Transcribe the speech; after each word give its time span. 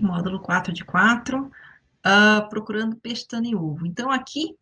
módulo 0.00 0.40
4 0.40 0.72
de 0.72 0.84
4, 0.84 1.42
uh, 1.42 2.48
procurando 2.48 2.96
pestana 2.96 3.46
e 3.46 3.54
ovo. 3.54 3.86
Então, 3.86 4.10
aqui 4.10 4.56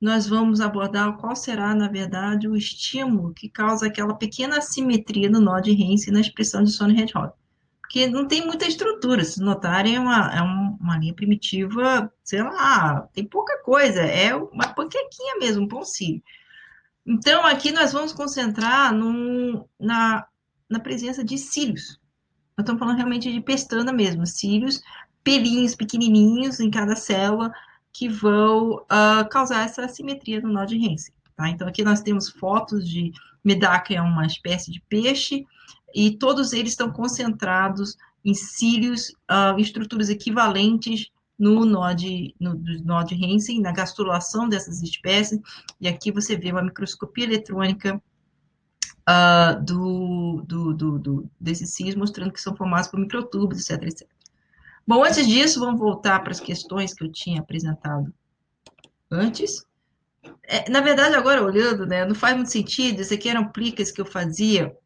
nós 0.00 0.26
vamos 0.26 0.60
abordar 0.60 1.16
qual 1.16 1.34
será, 1.34 1.74
na 1.74 1.88
verdade, 1.88 2.48
o 2.48 2.56
estímulo 2.56 3.34
que 3.34 3.48
causa 3.48 3.86
aquela 3.86 4.14
pequena 4.14 4.58
assimetria 4.58 5.28
no 5.30 5.40
nó 5.40 5.60
de 5.60 5.70
Hense 5.70 6.10
na 6.10 6.20
expressão 6.20 6.62
de 6.62 6.70
Sony 6.70 7.00
Hedgehog. 7.00 7.32
Porque 7.80 8.06
não 8.06 8.26
tem 8.26 8.46
muita 8.46 8.66
estrutura, 8.66 9.24
se 9.24 9.40
notarem, 9.42 9.96
é 9.96 10.00
uma, 10.00 10.32
é 10.32 10.40
uma 10.40 10.96
linha 10.98 11.12
primitiva, 11.12 12.10
sei 12.22 12.42
lá, 12.42 13.08
tem 13.12 13.24
pouca 13.24 13.62
coisa, 13.62 14.00
é 14.00 14.34
uma 14.34 14.68
panquequinha 14.68 15.38
mesmo, 15.38 15.64
um 15.64 15.68
pãozinho. 15.68 16.22
Então, 17.04 17.44
aqui 17.44 17.72
nós 17.72 17.92
vamos 17.92 18.12
concentrar 18.12 18.94
num, 18.94 19.64
na, 19.78 20.26
na 20.68 20.78
presença 20.78 21.24
de 21.24 21.36
cílios. 21.36 21.99
Nós 22.60 22.64
estamos 22.64 22.78
falando 22.78 22.96
realmente 22.96 23.32
de 23.32 23.40
pestana 23.40 23.90
mesmo, 23.90 24.26
cílios, 24.26 24.82
pelinhos 25.24 25.74
pequenininhos 25.74 26.60
em 26.60 26.70
cada 26.70 26.94
célula 26.94 27.50
que 27.90 28.06
vão 28.06 28.74
uh, 28.74 29.26
causar 29.30 29.64
essa 29.64 29.86
assimetria 29.86 30.42
no 30.42 30.52
nó 30.52 30.66
de 30.66 30.76
Hense. 30.76 31.10
Tá? 31.34 31.48
Então, 31.48 31.66
aqui 31.66 31.82
nós 31.82 32.02
temos 32.02 32.28
fotos 32.28 32.86
de 32.86 33.12
Medaka, 33.42 33.94
é 33.94 34.02
uma 34.02 34.26
espécie 34.26 34.70
de 34.70 34.78
peixe, 34.90 35.46
e 35.94 36.10
todos 36.18 36.52
eles 36.52 36.72
estão 36.72 36.92
concentrados 36.92 37.96
em 38.22 38.34
cílios, 38.34 39.08
uh, 39.30 39.58
estruturas 39.58 40.10
equivalentes 40.10 41.10
no 41.38 41.64
nó 41.64 41.94
de, 41.94 42.34
no, 42.38 42.54
do 42.54 42.84
nó 42.84 43.02
de 43.02 43.14
Hansen, 43.14 43.62
na 43.62 43.72
gastrulação 43.72 44.46
dessas 44.46 44.82
espécies, 44.82 45.40
e 45.80 45.88
aqui 45.88 46.12
você 46.12 46.36
vê 46.36 46.52
uma 46.52 46.62
microscopia 46.62 47.24
eletrônica 47.24 48.02
uh, 49.10 49.62
do, 49.64 50.42
do, 50.46 50.74
do, 50.74 50.98
do, 50.98 51.30
desses 51.40 51.74
cis, 51.74 51.94
mostrando 51.94 52.32
que 52.32 52.40
são 52.40 52.54
formados 52.56 52.88
por 52.88 53.00
microtubos, 53.00 53.58
etc, 53.58 53.82
etc. 53.88 54.08
Bom, 54.86 55.04
antes 55.04 55.26
disso, 55.26 55.60
vamos 55.60 55.80
voltar 55.80 56.20
para 56.20 56.32
as 56.32 56.40
questões 56.40 56.94
que 56.94 57.04
eu 57.04 57.12
tinha 57.12 57.40
apresentado 57.40 58.12
antes. 59.10 59.64
É, 60.44 60.70
na 60.70 60.80
verdade, 60.80 61.14
agora 61.14 61.42
olhando, 61.42 61.86
né, 61.86 62.04
não 62.04 62.14
faz 62.14 62.36
muito 62.36 62.50
sentido, 62.50 63.00
isso 63.00 63.14
aqui 63.14 63.28
eram 63.28 63.48
plicas 63.48 63.90
que 63.90 64.00
eu 64.00 64.06
fazia 64.06 64.76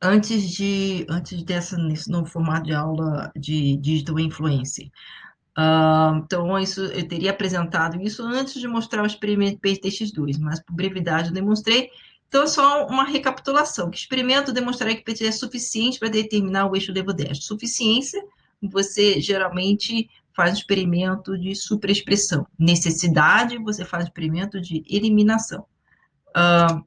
antes 0.00 0.50
de 0.50 1.04
antes 1.08 1.42
dessa 1.42 1.76
no 2.08 2.24
formato 2.24 2.66
de 2.66 2.74
aula 2.74 3.32
de 3.36 3.76
digital 3.78 4.18
influencer. 4.18 4.88
Uh, 5.58 6.18
então, 6.18 6.56
isso, 6.56 6.82
eu 6.82 7.08
teria 7.08 7.30
apresentado 7.30 8.00
isso 8.00 8.22
antes 8.22 8.60
de 8.60 8.68
mostrar 8.68 9.02
o 9.02 9.06
experimento 9.06 9.58
PTX2, 9.58 10.38
mas 10.38 10.62
por 10.62 10.72
brevidade 10.72 11.28
eu 11.28 11.34
demonstrei. 11.34 11.90
Então, 12.28 12.42
é 12.42 12.46
só 12.46 12.86
uma 12.86 13.04
recapitulação. 13.04 13.90
Que 13.90 13.98
experimento 13.98 14.52
demonstraria 14.52 14.96
que 14.96 15.02
PT 15.02 15.26
é 15.26 15.32
suficiente 15.32 15.98
para 15.98 16.08
determinar 16.08 16.66
o 16.66 16.76
eixo 16.76 16.92
levo-10. 16.92 17.36
Suficiência, 17.36 18.22
você 18.62 19.20
geralmente 19.20 20.08
faz 20.34 20.54
experimento 20.54 21.36
de 21.38 21.54
superexpressão. 21.54 22.46
Necessidade, 22.58 23.58
você 23.58 23.84
faz 23.84 24.04
experimento 24.04 24.60
de 24.60 24.84
eliminação. 24.88 25.64
Uh, 26.28 26.86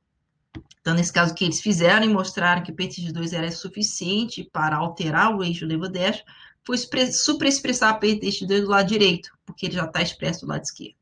então, 0.80 0.94
nesse 0.94 1.12
caso 1.12 1.34
que 1.34 1.44
eles 1.44 1.60
fizeram 1.60 2.06
e 2.06 2.10
mostraram 2.10 2.64
que 2.64 2.72
o 2.72 2.76
PTX2 2.76 3.34
era 3.34 3.52
suficiente 3.52 4.48
para 4.54 4.78
alterar 4.78 5.36
o 5.36 5.44
eixo 5.44 5.66
levo-10, 5.66 6.22
foi 6.66 6.78
superexpressar 7.12 8.00
PTX2 8.00 8.62
do 8.62 8.70
lado 8.70 8.88
direito, 8.88 9.32
porque 9.46 9.66
ele 9.66 9.76
já 9.76 9.86
está 9.86 10.02
expresso 10.02 10.46
do 10.46 10.50
lado 10.50 10.64
esquerdo. 10.64 11.01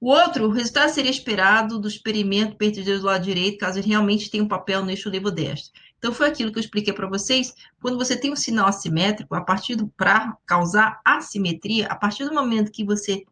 O 0.00 0.10
outro, 0.10 0.46
o 0.46 0.50
resultado 0.50 0.90
seria 0.90 1.10
esperado 1.10 1.78
do 1.78 1.88
experimento 1.88 2.56
PTG 2.56 2.98
do 2.98 3.06
lado 3.06 3.24
direito, 3.24 3.58
caso 3.58 3.78
ele 3.78 3.88
realmente 3.88 4.30
tenha 4.30 4.44
um 4.44 4.48
papel 4.48 4.84
no 4.84 4.90
eixo 4.90 5.08
levo-destro. 5.08 5.72
Então, 5.98 6.12
foi 6.12 6.28
aquilo 6.28 6.52
que 6.52 6.58
eu 6.58 6.62
expliquei 6.62 6.92
para 6.92 7.08
vocês. 7.08 7.54
Quando 7.80 7.96
você 7.96 8.14
tem 8.14 8.30
um 8.30 8.36
sinal 8.36 8.66
assimétrico, 8.66 9.34
a 9.34 9.40
partir 9.40 9.76
para 9.96 10.36
causar 10.44 11.00
assimetria, 11.04 11.86
a 11.86 11.96
partir 11.96 12.24
do 12.26 12.34
momento 12.34 12.70
que 12.70 12.84
você 12.84 13.24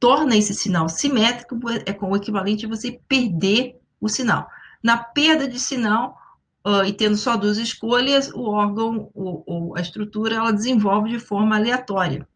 torna 0.00 0.36
esse 0.36 0.54
sinal 0.54 0.88
simétrico, 0.88 1.56
é 1.86 1.92
com 1.92 2.10
o 2.10 2.16
equivalente 2.16 2.66
a 2.66 2.68
você 2.68 3.00
perder 3.08 3.76
o 4.00 4.08
sinal. 4.08 4.48
Na 4.82 4.96
perda 4.96 5.46
de 5.46 5.60
sinal, 5.60 6.16
uh, 6.66 6.84
e 6.84 6.92
tendo 6.92 7.16
só 7.16 7.36
duas 7.36 7.58
escolhas, 7.58 8.30
o 8.32 8.42
órgão 8.42 9.10
ou, 9.14 9.42
ou 9.46 9.76
a 9.76 9.80
estrutura 9.80 10.36
ela 10.36 10.52
desenvolve 10.52 11.10
de 11.10 11.18
forma 11.18 11.56
aleatória. 11.56 12.28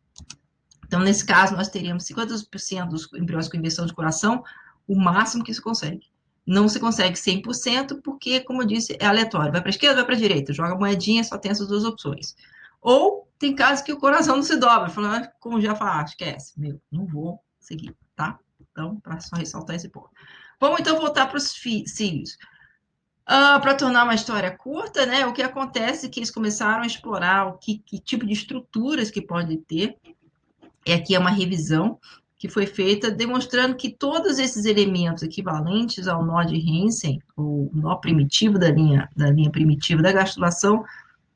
Então, 0.92 1.00
nesse 1.00 1.24
caso, 1.24 1.56
nós 1.56 1.68
teríamos 1.68 2.04
50% 2.04 2.86
dos 2.86 3.10
embriões 3.14 3.48
com 3.48 3.56
inversão 3.56 3.86
de 3.86 3.94
coração, 3.94 4.44
o 4.86 4.94
máximo 4.94 5.42
que 5.42 5.54
se 5.54 5.62
consegue. 5.62 6.06
Não 6.46 6.68
se 6.68 6.78
consegue 6.78 7.16
100%, 7.16 8.02
porque, 8.02 8.40
como 8.40 8.60
eu 8.60 8.66
disse, 8.66 8.94
é 9.00 9.06
aleatório. 9.06 9.50
Vai 9.50 9.62
para 9.62 9.70
a 9.70 9.74
esquerda, 9.74 9.96
vai 9.96 10.04
para 10.04 10.14
a 10.16 10.18
direita. 10.18 10.52
Joga 10.52 10.74
moedinha, 10.74 11.24
só 11.24 11.38
tem 11.38 11.50
essas 11.50 11.66
duas 11.66 11.86
opções. 11.86 12.36
Ou 12.78 13.26
tem 13.38 13.54
casos 13.54 13.82
que 13.82 13.90
o 13.90 13.96
coração 13.96 14.36
não 14.36 14.42
se 14.42 14.54
dobra. 14.58 14.90
Falando, 14.90 15.24
ah, 15.24 15.32
como 15.40 15.62
já 15.62 15.74
falar, 15.74 16.04
esquece. 16.04 16.60
Meu, 16.60 16.78
não 16.92 17.06
vou 17.06 17.40
seguir, 17.58 17.96
tá? 18.14 18.38
Então, 18.60 19.00
para 19.00 19.18
só 19.18 19.36
ressaltar 19.36 19.76
esse 19.76 19.88
ponto. 19.88 20.10
Vamos 20.60 20.78
então 20.78 21.00
voltar 21.00 21.26
para 21.26 21.38
os 21.38 21.54
cílios. 21.86 22.36
Uh, 23.22 23.56
para 23.62 23.74
tornar 23.74 24.04
uma 24.04 24.14
história 24.14 24.54
curta, 24.54 25.06
né? 25.06 25.24
O 25.24 25.32
que 25.32 25.40
acontece 25.40 26.04
é 26.04 26.08
que 26.10 26.20
eles 26.20 26.30
começaram 26.30 26.82
a 26.82 26.86
explorar 26.86 27.46
o 27.46 27.56
que, 27.56 27.78
que 27.78 27.98
tipo 27.98 28.26
de 28.26 28.34
estruturas 28.34 29.10
que 29.10 29.22
pode 29.22 29.56
ter 29.56 29.96
e 30.84 30.92
aqui 30.92 31.14
é 31.14 31.18
uma 31.18 31.30
revisão 31.30 31.98
que 32.42 32.48
foi 32.48 32.66
feita 32.66 33.08
demonstrando 33.08 33.76
que 33.76 33.88
todos 33.88 34.40
esses 34.40 34.64
elementos 34.64 35.22
equivalentes 35.22 36.08
ao 36.08 36.24
nó 36.24 36.42
de 36.42 36.56
Hansen, 36.56 37.22
o 37.36 37.70
nó 37.72 37.94
primitivo 37.94 38.58
da 38.58 38.68
linha, 38.68 39.08
da 39.16 39.30
linha 39.30 39.48
primitiva 39.48 40.02
da 40.02 40.10
gastrulação, 40.10 40.84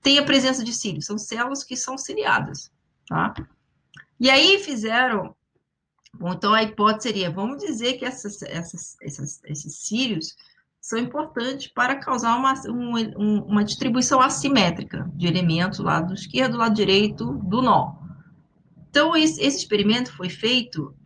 têm 0.02 0.18
a 0.18 0.24
presença 0.24 0.64
de 0.64 0.72
cílios, 0.72 1.06
são 1.06 1.16
células 1.16 1.62
que 1.62 1.76
são 1.76 1.96
ciliadas, 1.96 2.72
tá? 3.08 3.34
E 4.18 4.28
aí 4.28 4.58
fizeram, 4.58 5.32
bom, 6.12 6.32
então 6.32 6.52
a 6.52 6.64
hipótese 6.64 7.04
seria, 7.04 7.30
vamos 7.30 7.58
dizer 7.58 7.94
que 7.94 8.04
essas, 8.04 8.42
essas, 8.42 8.96
essas, 9.00 9.40
esses 9.44 9.76
cílios 9.78 10.34
são 10.80 10.98
importantes 10.98 11.68
para 11.68 11.96
causar 11.96 12.36
uma, 12.36 12.54
um, 12.68 13.42
uma 13.44 13.64
distribuição 13.64 14.20
assimétrica 14.20 15.08
de 15.14 15.28
elementos 15.28 15.78
do 15.78 15.84
lado 15.84 16.14
esquerdo, 16.14 16.52
do 16.52 16.58
lado 16.58 16.74
direito 16.74 17.32
do 17.44 17.62
nó, 17.62 18.05
então, 18.96 19.14
esse, 19.14 19.42
esse 19.42 19.58
experimento 19.58 20.10
foi 20.16 20.30
feito 20.30 20.96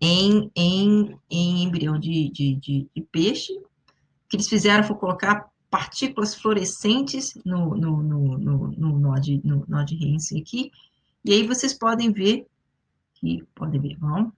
em, 0.00 0.50
em, 0.56 1.20
em 1.28 1.64
embrião 1.64 1.98
de, 1.98 2.30
de, 2.30 2.54
de, 2.54 2.88
de, 2.96 3.02
peixe. 3.12 3.52
O 3.52 3.62
que 4.26 4.36
eles 4.36 4.48
fizeram 4.48 4.82
foi 4.82 4.96
colocar 4.96 5.50
partículas 5.68 6.34
fluorescentes 6.34 7.34
no, 7.44 7.74
no, 7.76 8.02
no, 8.02 8.38
no, 8.38 8.68
no 8.68 8.98
nó 8.98 9.18
de, 9.18 9.38
no, 9.44 9.66
nó 9.68 9.82
de 9.82 9.96
Hansen 10.02 10.40
aqui. 10.40 10.72
E 11.22 11.34
aí 11.34 11.46
vocês 11.46 11.74
podem 11.74 12.10
ver, 12.10 12.46
que 13.16 13.44
podem 13.54 13.78
ver, 13.78 13.98
vamos. 13.98 14.32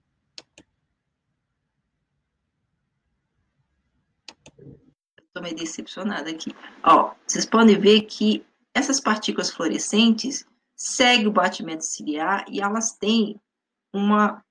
Estou 5.25 5.41
meio 5.41 5.55
decepcionada 5.55 6.29
aqui. 6.29 6.53
Ó, 6.83 7.13
vocês 7.25 7.45
podem 7.45 7.79
ver 7.79 8.01
que 8.01 8.45
essas 8.73 8.99
partículas 8.99 9.49
fluorescentes 9.49 10.45
segue 10.83 11.27
o 11.27 11.31
batimento 11.31 11.85
ciliar 11.85 12.45
e 12.49 12.59
elas 12.59 12.91
têm 12.91 13.39
uma 13.93 14.43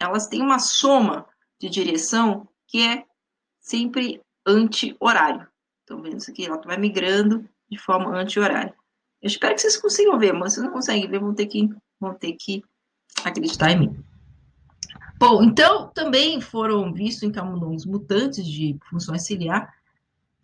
elas 0.00 0.28
têm 0.28 0.40
uma 0.40 0.58
soma 0.58 1.26
de 1.60 1.68
direção 1.68 2.48
que 2.68 2.80
é 2.80 3.04
sempre 3.60 4.20
anti-horário. 4.46 5.48
Estão 5.80 6.00
vendo 6.02 6.18
isso 6.18 6.30
aqui? 6.30 6.44
Ela 6.44 6.60
vai 6.60 6.76
migrando 6.76 7.48
de 7.70 7.78
forma 7.78 8.14
anti-horária. 8.16 8.74
Eu 9.20 9.26
espero 9.26 9.54
que 9.54 9.62
vocês 9.62 9.76
consigam 9.76 10.18
ver, 10.18 10.32
mas 10.32 10.54
se 10.54 10.60
não 10.60 10.70
conseguem 10.70 11.08
ver, 11.08 11.18
vão 11.18 11.34
ter 11.34 11.46
que, 11.46 11.68
vão 11.98 12.14
ter 12.14 12.34
que 12.34 12.62
acreditar 13.24 13.70
em 13.70 13.80
mim. 13.80 14.04
Bom, 15.18 15.42
então 15.42 15.88
também 15.88 16.40
foram 16.40 16.92
vistos 16.92 17.22
em 17.22 17.32
camundongos 17.32 17.86
mutantes 17.86 18.46
de 18.46 18.76
funções 18.90 19.24
ciliar 19.24 19.74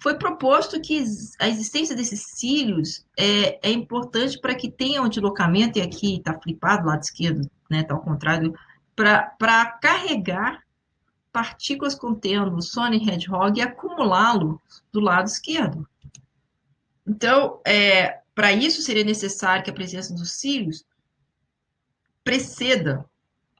foi 0.01 0.17
proposto 0.17 0.81
que 0.81 1.05
a 1.39 1.47
existência 1.47 1.95
desses 1.95 2.23
cílios 2.23 3.07
é, 3.19 3.69
é 3.69 3.71
importante 3.71 4.41
para 4.41 4.55
que 4.55 4.71
tenha 4.71 5.03
um 5.03 5.09
deslocamento, 5.09 5.79
e 5.79 5.83
aqui 5.83 6.17
está 6.17 6.39
flipado, 6.41 6.87
lado 6.87 7.03
esquerdo, 7.03 7.49
né, 7.71 7.81
está 7.81 7.95
ao 7.95 8.01
contrário, 8.01 8.55
para 8.97 9.67
carregar 9.81 10.63
partículas 11.31 11.95
contendo 11.95 12.61
Sony 12.63 12.97
Hedgehog 12.97 13.59
e 13.59 13.63
acumulá-lo 13.63 14.61
do 14.91 15.01
lado 15.01 15.27
esquerdo. 15.27 15.87
Então, 17.07 17.61
é, 17.67 18.21
para 18.35 18.53
isso 18.53 18.83
seria 18.83 19.05
necessário 19.05 19.63
que 19.63 19.71
a 19.71 19.75
presença 19.75 20.15
dos 20.15 20.33
cílios 20.33 20.85
preceda, 22.25 23.05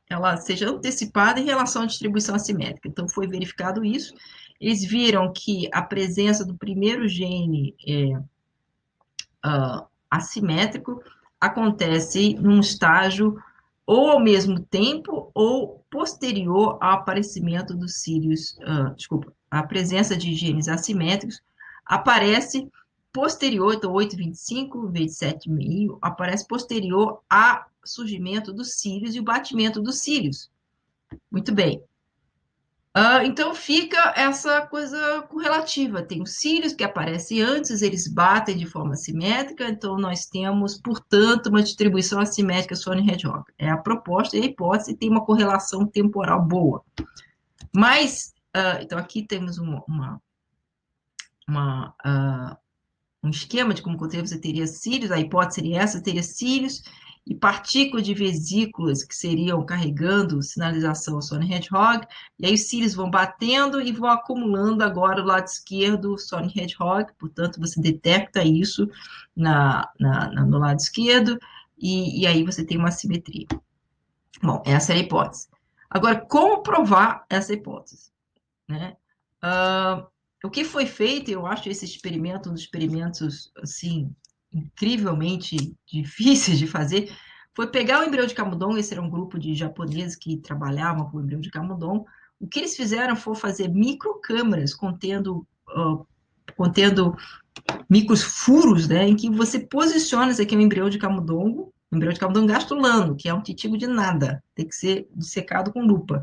ela 0.09 0.37
seja 0.39 0.69
antecipada 0.69 1.39
em 1.39 1.45
relação 1.45 1.83
à 1.83 1.87
distribuição 1.87 2.35
assimétrica. 2.35 2.89
Então, 2.89 3.09
foi 3.09 3.29
verificado 3.29 3.85
isso, 3.85 4.15
eles 4.61 4.85
viram 4.85 5.33
que 5.33 5.69
a 5.73 5.81
presença 5.81 6.45
do 6.45 6.55
primeiro 6.55 7.09
gene 7.09 7.75
é, 7.87 8.19
uh, 9.47 9.87
assimétrico 10.11 11.03
acontece 11.41 12.35
num 12.35 12.61
estágio 12.61 13.41
ou 13.87 14.11
ao 14.11 14.21
mesmo 14.21 14.61
tempo 14.61 15.31
ou 15.35 15.83
posterior 15.91 16.79
ao 16.81 16.93
aparecimento 16.93 17.75
dos 17.75 18.03
cílios, 18.03 18.59
uh, 18.59 18.95
desculpa, 18.95 19.33
a 19.51 19.63
presença 19.63 20.17
de 20.17 20.35
genes 20.35 20.69
assimétricos 20.69 21.43
aparece 21.85 22.71
posterior, 23.13 23.75
então 23.75 23.93
8,25 23.93 24.91
vezes 24.93 25.19
7,5, 25.19 25.99
aparece 26.01 26.47
posterior 26.47 27.21
ao 27.29 27.65
surgimento 27.83 28.53
dos 28.53 28.75
cílios 28.75 29.17
e 29.17 29.21
o 29.21 29.25
batimento 29.25 29.81
dos 29.81 29.99
cílios. 29.99 30.51
Muito 31.31 31.53
bem. 31.53 31.83
Uh, 32.97 33.23
então 33.25 33.55
fica 33.55 34.13
essa 34.17 34.67
coisa 34.67 35.23
correlativa. 35.23 36.03
Tem 36.03 36.21
os 36.21 36.39
cílios 36.39 36.73
que 36.73 36.83
aparecem 36.83 37.41
antes, 37.41 37.83
eles 37.83 38.09
batem 38.09 38.57
de 38.57 38.67
forma 38.67 38.97
simétrica, 38.97 39.69
então 39.69 39.97
nós 39.97 40.27
temos, 40.27 40.77
portanto, 40.81 41.47
uma 41.47 41.63
distribuição 41.63 42.19
assimétrica 42.21 42.75
Sony 42.75 43.09
Hedgehog. 43.09 43.45
É 43.57 43.71
a 43.71 43.77
proposta 43.77 44.37
e 44.37 44.43
a 44.43 44.45
hipótese 44.45 44.97
tem 44.97 45.09
uma 45.09 45.25
correlação 45.25 45.87
temporal 45.87 46.43
boa. 46.43 46.83
Mas, 47.73 48.35
uh, 48.57 48.83
então 48.83 48.99
aqui 48.99 49.23
temos 49.23 49.59
uma, 49.59 49.85
uma, 49.87 50.23
uma 51.49 51.95
uh, 52.05 52.57
um 53.23 53.31
esquema 53.31 53.73
de 53.73 53.83
como 53.83 53.99
você 53.99 54.39
teria 54.39 54.67
cílios, 54.67 55.13
a 55.13 55.21
hipótese 55.21 55.57
seria 55.57 55.81
essa, 55.81 56.03
teria 56.03 56.23
cílios, 56.23 56.83
e 57.27 57.35
partículas 57.35 58.05
de 58.05 58.15
vesículas 58.15 59.05
que 59.05 59.15
seriam 59.15 59.65
carregando 59.65 60.43
sinalização 60.43 61.21
Sony 61.21 61.53
Hedgehog, 61.53 62.07
e 62.39 62.47
aí 62.47 62.55
os 62.55 62.63
cílios 62.63 62.95
vão 62.95 63.11
batendo 63.11 63.81
e 63.81 63.93
vão 63.93 64.11
acumulando 64.11 64.83
agora 64.83 65.23
o 65.23 65.27
lado 65.27 65.47
esquerdo 65.47 66.19
Sony 66.19 66.53
Hedgehog, 66.55 67.13
portanto 67.19 67.61
você 67.61 67.81
detecta 67.81 68.43
isso 68.43 68.89
na, 69.37 69.89
na, 69.99 70.31
na 70.33 70.45
no 70.45 70.59
lado 70.59 70.79
esquerdo, 70.79 71.39
e, 71.79 72.23
e, 72.23 72.27
aí 72.27 72.45
você 72.45 72.65
tem 72.65 72.77
uma 72.77 72.91
simetria. 72.91 73.47
Bom, 74.43 74.63
essa 74.67 74.93
é 74.93 74.97
a 74.97 74.99
hipótese. 74.99 75.49
Agora, 75.89 76.21
como 76.21 76.63
provar 76.63 77.25
essa 77.29 77.55
hipótese? 77.55 78.13
Né? 78.69 78.97
Uh, 79.43 80.07
o 80.45 80.51
que 80.51 80.65
foi 80.65 80.87
feito, 80.87 81.31
eu 81.31 81.47
acho 81.47 81.69
esse 81.69 81.85
experimento 81.85 82.49
um 82.49 82.53
dos 82.53 82.63
experimentos, 82.63 83.51
assim, 83.63 84.15
incrivelmente 84.53 85.77
difíceis 85.87 86.59
de 86.59 86.67
fazer, 86.67 87.13
foi 87.55 87.67
pegar 87.67 88.01
o 88.01 88.05
embrião 88.05 88.27
de 88.27 88.35
camundongo, 88.35 88.79
esse 88.79 88.93
era 88.93 89.03
um 89.03 89.11
grupo 89.11 89.39
de 89.39 89.55
japoneses 89.55 90.17
que 90.17 90.37
trabalhavam 90.37 91.11
com 91.11 91.19
o 91.19 91.21
embrião 91.21 91.41
de 91.41 91.51
camundongo, 91.51 92.07
o 92.39 92.47
que 92.47 92.59
eles 92.59 92.77
fizeram 92.77 93.15
foi 93.17 93.35
fazer 93.35 93.69
microcâmeras 93.69 94.75
contendo, 94.75 95.47
uh, 95.77 96.07
contendo 96.57 97.15
micros 97.89 98.23
furos, 98.23 98.89
né, 98.89 99.07
em 99.07 99.17
que 99.17 99.29
você 99.29 99.61
posiciona 99.61 100.31
esse 100.31 100.43
aqui 100.43 100.57
um 100.57 100.61
embrião 100.61 100.89
de 100.89 100.99
camundongo, 100.99 101.73
embrião 101.93 102.13
de 102.13 102.21
camundongo 102.21 102.47
gastulano, 102.47 103.17
que 103.17 103.29
é 103.29 103.35
um 103.35 103.43
titigo 103.43 103.77
de 103.77 103.87
nada, 103.87 104.43
tem 104.55 104.67
que 104.67 104.75
ser 104.75 105.09
dissecado 105.15 105.73
com 105.73 105.83
lupa. 105.83 106.23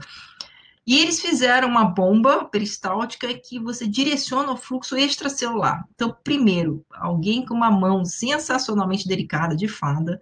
E 0.87 0.99
eles 0.99 1.19
fizeram 1.19 1.67
uma 1.67 1.83
bomba 1.83 2.45
peristáltica 2.45 3.37
que 3.37 3.59
você 3.59 3.85
direciona 3.85 4.53
o 4.53 4.57
fluxo 4.57 4.95
extracelular. 4.95 5.85
Então, 5.93 6.15
primeiro, 6.23 6.85
alguém 6.89 7.45
com 7.45 7.53
uma 7.53 7.69
mão 7.69 8.05
sensacionalmente 8.05 9.05
delicada 9.05 9.53
de 9.53 9.67
fada 9.67 10.21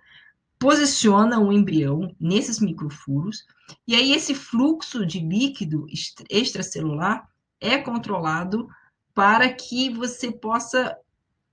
posiciona 0.58 1.38
um 1.38 1.52
embrião 1.52 2.16
nesses 2.20 2.60
microfuros, 2.60 3.46
e 3.88 3.94
aí 3.94 4.14
esse 4.14 4.34
fluxo 4.34 5.06
de 5.06 5.20
líquido 5.20 5.86
extracelular 6.30 7.30
é 7.62 7.78
controlado 7.78 8.68
para 9.14 9.48
que 9.54 9.92
você 9.92 10.32
possa 10.32 10.98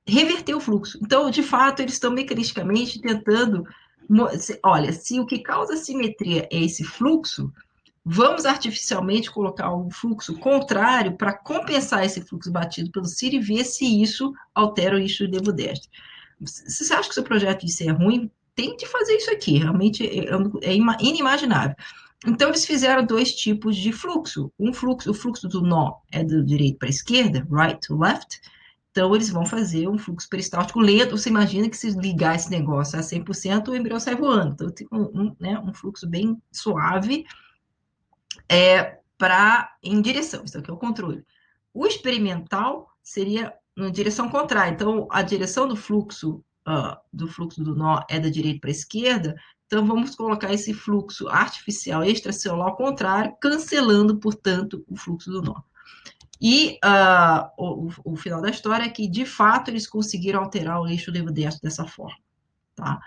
reverter 0.06 0.54
o 0.54 0.60
fluxo. 0.60 0.98
Então, 1.02 1.30
de 1.30 1.42
fato, 1.42 1.80
eles 1.80 1.94
estão 1.94 2.10
mecanisticamente 2.10 3.00
tentando. 3.00 3.64
Olha, 4.64 4.92
se 4.92 5.20
o 5.20 5.26
que 5.26 5.40
causa 5.40 5.76
simetria 5.76 6.48
é 6.50 6.64
esse 6.64 6.82
fluxo, 6.82 7.52
Vamos 8.04 8.44
artificialmente 8.44 9.30
colocar 9.30 9.72
um 9.74 9.88
fluxo 9.88 10.36
contrário 10.38 11.16
para 11.16 11.32
compensar 11.32 12.04
esse 12.04 12.20
fluxo 12.20 12.50
batido 12.50 12.90
pelo 12.90 13.06
Ciro 13.06 13.36
e 13.36 13.40
ver 13.40 13.64
se 13.64 13.84
isso 14.02 14.32
altera 14.52 14.96
o 14.96 14.98
eixo 14.98 15.28
de 15.28 15.40
destro. 15.52 15.88
Se 16.44 16.84
você 16.84 16.92
acha 16.94 17.04
que 17.04 17.12
o 17.12 17.14
seu 17.14 17.22
projeto 17.22 17.64
de 17.64 17.88
é 17.88 17.92
ruim, 17.92 18.28
tente 18.56 18.86
fazer 18.86 19.14
isso 19.14 19.30
aqui, 19.30 19.58
realmente 19.58 20.04
é, 20.04 20.24
é, 20.24 20.72
é 20.72 20.74
inimaginável. 21.00 21.76
Então, 22.26 22.48
eles 22.48 22.64
fizeram 22.64 23.04
dois 23.04 23.34
tipos 23.34 23.76
de 23.76 23.92
fluxo. 23.92 24.52
Um 24.58 24.72
fluxo, 24.72 25.10
o 25.10 25.14
fluxo 25.14 25.48
do 25.48 25.60
nó 25.60 25.94
é 26.10 26.22
do 26.22 26.44
direito 26.44 26.78
para 26.78 26.88
a 26.88 26.90
esquerda, 26.90 27.46
right 27.50 27.80
to 27.80 27.98
left. 27.98 28.40
Então, 28.90 29.14
eles 29.14 29.30
vão 29.30 29.44
fazer 29.46 29.88
um 29.88 29.98
fluxo 29.98 30.28
peristáltico 30.28 30.80
lento. 30.80 31.16
Você 31.16 31.28
imagina 31.30 31.68
que 31.68 31.76
se 31.76 31.90
ligar 31.90 32.36
esse 32.36 32.50
negócio 32.50 32.98
a 32.98 33.02
100%, 33.02 33.68
o 33.68 33.76
embrião 33.76 33.98
sai 33.98 34.14
voando. 34.14 34.52
Então, 34.52 34.70
tem 34.70 34.86
um, 34.92 35.02
um, 35.02 35.36
né, 35.40 35.58
um 35.58 35.72
fluxo 35.72 36.08
bem 36.08 36.40
suave 36.52 37.24
é, 38.52 39.00
para 39.16 39.76
em 39.82 40.00
direção, 40.00 40.44
isso 40.44 40.58
aqui 40.58 40.70
é 40.70 40.74
o 40.74 40.78
controle. 40.78 41.24
O 41.72 41.86
experimental 41.86 42.88
seria 43.02 43.54
na 43.76 43.88
direção 43.88 44.28
contrária. 44.28 44.72
Então, 44.72 45.08
a 45.10 45.22
direção 45.22 45.66
do 45.66 45.76
fluxo 45.76 46.44
uh, 46.68 46.96
do 47.12 47.28
fluxo 47.28 47.62
do 47.62 47.74
nó 47.74 48.02
é 48.08 48.18
da 48.20 48.28
direita 48.28 48.60
para 48.60 48.70
a 48.70 48.72
esquerda. 48.72 49.34
Então, 49.66 49.86
vamos 49.86 50.14
colocar 50.14 50.52
esse 50.52 50.74
fluxo 50.74 51.28
artificial 51.28 52.04
extracelular 52.04 52.68
ao 52.68 52.76
contrário, 52.76 53.34
cancelando, 53.40 54.18
portanto, 54.18 54.84
o 54.88 54.96
fluxo 54.96 55.30
do 55.30 55.42
nó. 55.42 55.62
E 56.40 56.78
uh, 56.84 57.48
o, 57.56 57.88
o, 58.04 58.16
final 58.16 58.42
da 58.42 58.50
história 58.50 58.84
é 58.84 58.88
que, 58.88 59.08
de 59.08 59.24
fato, 59.24 59.70
eles 59.70 59.86
conseguiram 59.86 60.40
alterar 60.40 60.80
o 60.80 60.88
eixo 60.88 61.10
levo-destro 61.10 61.62
dessa 61.62 61.86
forma. 61.86 62.18
Tá? 62.74 63.00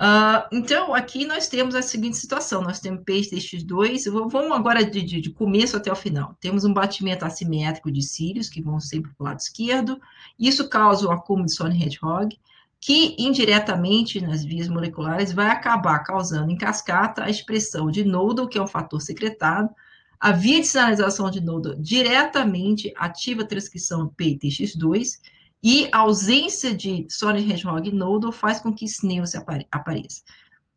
Uh, 0.00 0.48
então, 0.50 0.94
aqui 0.94 1.24
nós 1.24 1.48
temos 1.48 1.74
a 1.74 1.82
seguinte 1.82 2.16
situação: 2.16 2.62
nós 2.62 2.80
temos 2.80 3.04
P 3.04 3.20
destes 3.30 3.64
vamos 3.64 4.52
agora 4.52 4.84
de, 4.84 5.02
de, 5.02 5.20
de, 5.20 5.30
começo 5.30 5.76
até 5.76 5.92
o 5.92 5.96
final. 5.96 6.36
Temos 6.40 6.64
um 6.64 6.72
batimento 6.72 7.24
assimétrico 7.24 7.90
de 7.90 8.02
cílios, 8.02 8.48
que 8.48 8.62
vão 8.62 8.80
sempre 8.80 9.12
para 9.12 9.22
o 9.22 9.26
lado 9.28 9.38
esquerdo, 9.38 10.00
isso 10.38 10.68
causa 10.68 11.06
o 11.06 11.12
acúmulo 11.12 11.46
de 11.46 11.54
Sony 11.54 11.84
Hedgehog, 11.84 12.36
que 12.80 13.14
indiretamente 13.18 14.20
nas 14.20 14.44
vias 14.44 14.68
moleculares 14.68 15.32
vai 15.32 15.48
acabar 15.48 16.00
causando 16.00 16.50
em 16.50 16.56
cascata 16.56 17.22
a 17.22 17.30
expressão 17.30 17.90
de 17.90 18.02
nodo, 18.02 18.48
que 18.48 18.58
é 18.58 18.62
um 18.62 18.66
fator 18.66 19.00
secretado, 19.00 19.70
a 20.18 20.32
via 20.32 20.60
de 20.60 20.66
sinalização 20.66 21.30
de 21.30 21.40
nodo 21.40 21.76
diretamente 21.76 22.92
ativa 22.96 23.42
a 23.42 23.46
transcrição 23.46 24.12
PITX2 24.16 25.20
e 25.62 25.88
a 25.92 25.98
ausência 25.98 26.74
de 26.74 27.06
Sonic 27.08 27.50
Hedgehog 27.50 27.92
Noodle 27.92 28.32
faz 28.32 28.60
com 28.60 28.74
que 28.74 28.84
Snail 28.84 29.22
apareça. 29.70 30.22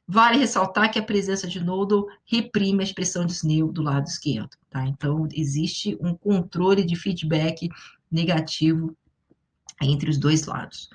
Vale 0.08 0.38
ressaltar 0.38 0.92
que 0.92 1.00
a 1.00 1.04
presença 1.04 1.48
de 1.48 1.60
Noodle 1.60 2.08
reprime 2.26 2.82
a 2.82 2.84
expressão 2.84 3.26
de 3.26 3.34
Snail 3.34 3.72
do 3.72 3.82
lado 3.82 4.06
esquerdo. 4.06 4.52
Tá? 4.70 4.86
Então, 4.86 5.28
existe 5.34 5.98
um 6.00 6.14
controle 6.14 6.84
de 6.84 6.96
feedback 6.96 7.68
negativo 8.12 8.96
entre 9.82 10.10
os 10.10 10.20
dois 10.20 10.46
lados. 10.46 10.90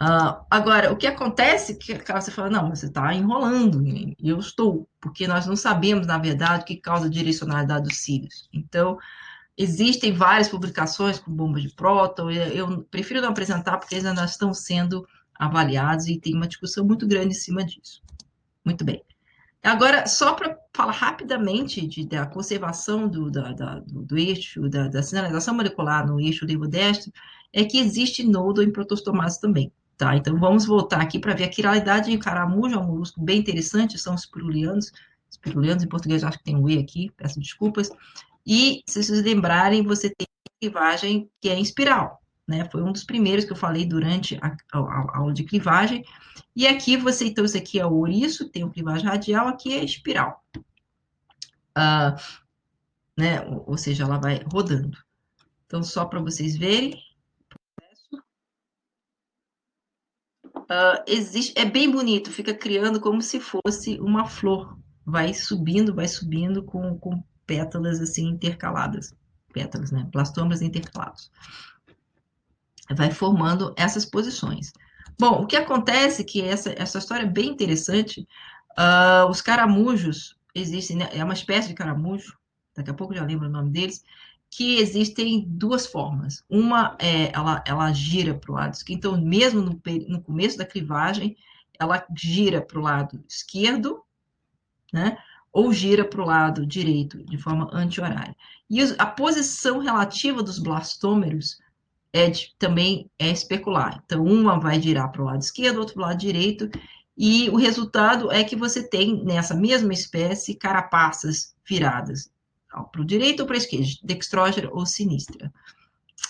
Uh, 0.00 0.44
agora, 0.50 0.92
o 0.92 0.96
que 0.96 1.06
acontece 1.06 1.76
que 1.76 1.94
você 1.94 2.30
fala, 2.30 2.50
não, 2.50 2.70
você 2.70 2.86
está 2.86 3.12
enrolando, 3.14 3.84
e 3.86 4.16
eu 4.20 4.38
estou, 4.38 4.88
porque 5.00 5.26
nós 5.26 5.46
não 5.46 5.56
sabemos, 5.56 6.06
na 6.06 6.18
verdade, 6.18 6.62
o 6.62 6.66
que 6.66 6.76
causa 6.76 7.06
a 7.06 7.10
direcionalidade 7.10 7.88
dos 7.88 7.96
cílios. 7.98 8.48
Então, 8.52 8.98
Existem 9.56 10.12
várias 10.12 10.48
publicações 10.48 11.18
com 11.18 11.32
bombas 11.32 11.62
de 11.62 11.74
próton, 11.74 12.30
eu 12.30 12.82
prefiro 12.90 13.20
não 13.20 13.28
apresentar 13.28 13.78
porque 13.78 13.94
eles 13.94 14.04
ainda 14.04 14.24
estão 14.24 14.52
sendo 14.52 15.06
avaliados 15.34 16.08
e 16.08 16.18
tem 16.18 16.34
uma 16.34 16.48
discussão 16.48 16.84
muito 16.84 17.06
grande 17.06 17.28
em 17.28 17.38
cima 17.38 17.64
disso. 17.64 18.02
Muito 18.64 18.84
bem. 18.84 19.02
Agora, 19.62 20.06
só 20.06 20.34
para 20.34 20.58
falar 20.74 20.92
rapidamente 20.92 21.86
de, 21.86 22.06
da 22.06 22.26
conservação 22.26 23.08
do, 23.08 23.30
da, 23.30 23.52
da, 23.52 23.78
do, 23.78 24.02
do, 24.02 24.18
eixo, 24.18 24.68
da, 24.68 24.88
da, 24.88 25.02
sinalização 25.02 25.54
molecular 25.54 26.06
no 26.06 26.20
eixo 26.20 26.44
levo-destro, 26.44 27.10
é 27.52 27.64
que 27.64 27.78
existe 27.78 28.22
nodo 28.22 28.62
em 28.62 28.70
protostomases 28.70 29.38
também. 29.38 29.72
Tá? 29.96 30.16
Então, 30.16 30.38
vamos 30.38 30.66
voltar 30.66 31.00
aqui 31.00 31.18
para 31.18 31.34
ver 31.34 31.44
a 31.44 31.48
quiralidade 31.48 32.10
de 32.10 32.18
caramujo, 32.18 32.74
é 32.74 32.78
um 32.78 32.86
molusco 32.86 33.22
bem 33.22 33.38
interessante, 33.38 33.96
são 33.96 34.14
os 34.14 34.26
pirulianos, 34.26 34.92
os 35.30 35.82
em 35.82 35.88
português 35.88 36.24
acho 36.24 36.38
que 36.38 36.44
tem 36.44 36.56
um 36.56 36.68
E 36.68 36.78
aqui, 36.78 37.10
peço 37.16 37.40
desculpas, 37.40 37.90
e, 38.46 38.82
se 38.86 39.02
vocês 39.02 39.22
lembrarem, 39.22 39.82
você 39.82 40.10
tem 40.10 40.26
clivagem 40.60 41.30
que 41.40 41.48
é 41.48 41.54
em 41.54 41.62
espiral, 41.62 42.20
né? 42.46 42.68
Foi 42.70 42.82
um 42.82 42.92
dos 42.92 43.04
primeiros 43.04 43.44
que 43.44 43.52
eu 43.52 43.56
falei 43.56 43.86
durante 43.86 44.36
a, 44.42 44.56
a, 44.72 44.78
a 44.78 45.18
aula 45.18 45.32
de 45.32 45.44
clivagem. 45.44 46.04
E 46.54 46.66
aqui 46.66 46.96
você, 46.96 47.26
então, 47.26 47.44
isso 47.44 47.56
aqui 47.56 47.78
é 47.80 47.86
o 47.86 47.92
ouriço, 47.92 48.50
tem 48.50 48.64
o 48.64 48.70
clivagem 48.70 49.06
radial, 49.06 49.48
aqui 49.48 49.72
é 49.72 49.84
espiral. 49.84 50.42
Uh, 51.76 52.16
né? 53.16 53.40
Ou, 53.42 53.70
ou 53.70 53.78
seja, 53.78 54.04
ela 54.04 54.18
vai 54.18 54.42
rodando. 54.52 54.96
Então, 55.66 55.82
só 55.82 56.04
para 56.04 56.20
vocês 56.20 56.56
verem. 56.56 56.94
Uh, 60.54 61.02
existe, 61.06 61.52
é 61.56 61.64
bem 61.64 61.90
bonito, 61.90 62.30
fica 62.30 62.54
criando 62.54 63.00
como 63.00 63.20
se 63.20 63.40
fosse 63.40 63.98
uma 64.00 64.26
flor. 64.26 64.78
Vai 65.04 65.34
subindo, 65.34 65.94
vai 65.94 66.08
subindo 66.08 66.64
com, 66.64 66.98
com 66.98 67.22
pétalas 67.46 68.00
assim 68.00 68.26
intercaladas, 68.28 69.14
pétalas, 69.52 69.90
né? 69.90 70.08
Blastomas 70.12 70.62
intercalados. 70.62 71.30
Vai 72.90 73.10
formando 73.10 73.74
essas 73.76 74.04
posições. 74.04 74.72
Bom, 75.18 75.42
o 75.42 75.46
que 75.46 75.56
acontece 75.56 76.22
é 76.22 76.24
que 76.24 76.42
essa, 76.42 76.74
essa 76.76 76.98
história 76.98 77.24
é 77.24 77.30
bem 77.30 77.50
interessante. 77.50 78.26
Uh, 78.72 79.28
os 79.30 79.40
caramujos 79.40 80.36
existem, 80.54 80.96
né? 80.96 81.08
é 81.12 81.22
uma 81.22 81.34
espécie 81.34 81.68
de 81.68 81.74
caramujo, 81.74 82.36
daqui 82.76 82.90
a 82.90 82.94
pouco 82.94 83.14
já 83.14 83.24
lembro 83.24 83.48
o 83.48 83.50
nome 83.50 83.70
deles, 83.70 84.04
que 84.50 84.78
existem 84.78 85.44
duas 85.48 85.86
formas. 85.86 86.44
Uma 86.48 86.96
é 87.00 87.32
ela, 87.32 87.62
ela 87.66 87.92
gira 87.92 88.34
para 88.34 88.52
o 88.52 88.54
lado 88.54 88.74
esquerdo, 88.74 88.98
então, 88.98 89.20
mesmo 89.20 89.60
no, 89.60 89.80
no 90.08 90.22
começo 90.22 90.58
da 90.58 90.64
clivagem, 90.64 91.36
ela 91.78 92.04
gira 92.16 92.62
para 92.62 92.78
o 92.78 92.82
lado 92.82 93.24
esquerdo, 93.28 94.02
né? 94.92 95.18
Ou 95.54 95.72
gira 95.72 96.04
para 96.04 96.20
o 96.20 96.26
lado 96.26 96.66
direito 96.66 97.24
de 97.24 97.38
forma 97.38 97.70
anti-horária. 97.72 98.36
E 98.68 98.82
a 98.98 99.06
posição 99.06 99.78
relativa 99.78 100.42
dos 100.42 100.58
blastômeros 100.58 101.58
é 102.12 102.28
de, 102.28 102.54
também 102.58 103.10
é 103.18 103.30
especular. 103.30 104.02
Então, 104.04 104.24
uma 104.24 104.58
vai 104.58 104.80
girar 104.82 105.10
para 105.10 105.22
o 105.22 105.26
lado 105.26 105.40
esquerdo, 105.40 105.78
outro 105.78 105.94
para 105.94 106.02
o 106.02 106.06
lado 106.08 106.18
direito, 106.18 106.68
e 107.16 107.48
o 107.50 107.56
resultado 107.56 108.30
é 108.32 108.42
que 108.42 108.56
você 108.56 108.82
tem 108.82 109.24
nessa 109.24 109.54
mesma 109.54 109.92
espécie 109.92 110.54
carapaças 110.54 111.54
viradas 111.66 112.28
para 112.90 113.00
o 113.00 113.04
direito 113.04 113.40
ou 113.40 113.46
para 113.46 113.54
a 113.54 113.58
esquerda, 113.58 113.86
dextrógera 114.02 114.68
ou 114.72 114.84
sinistra. 114.84 115.52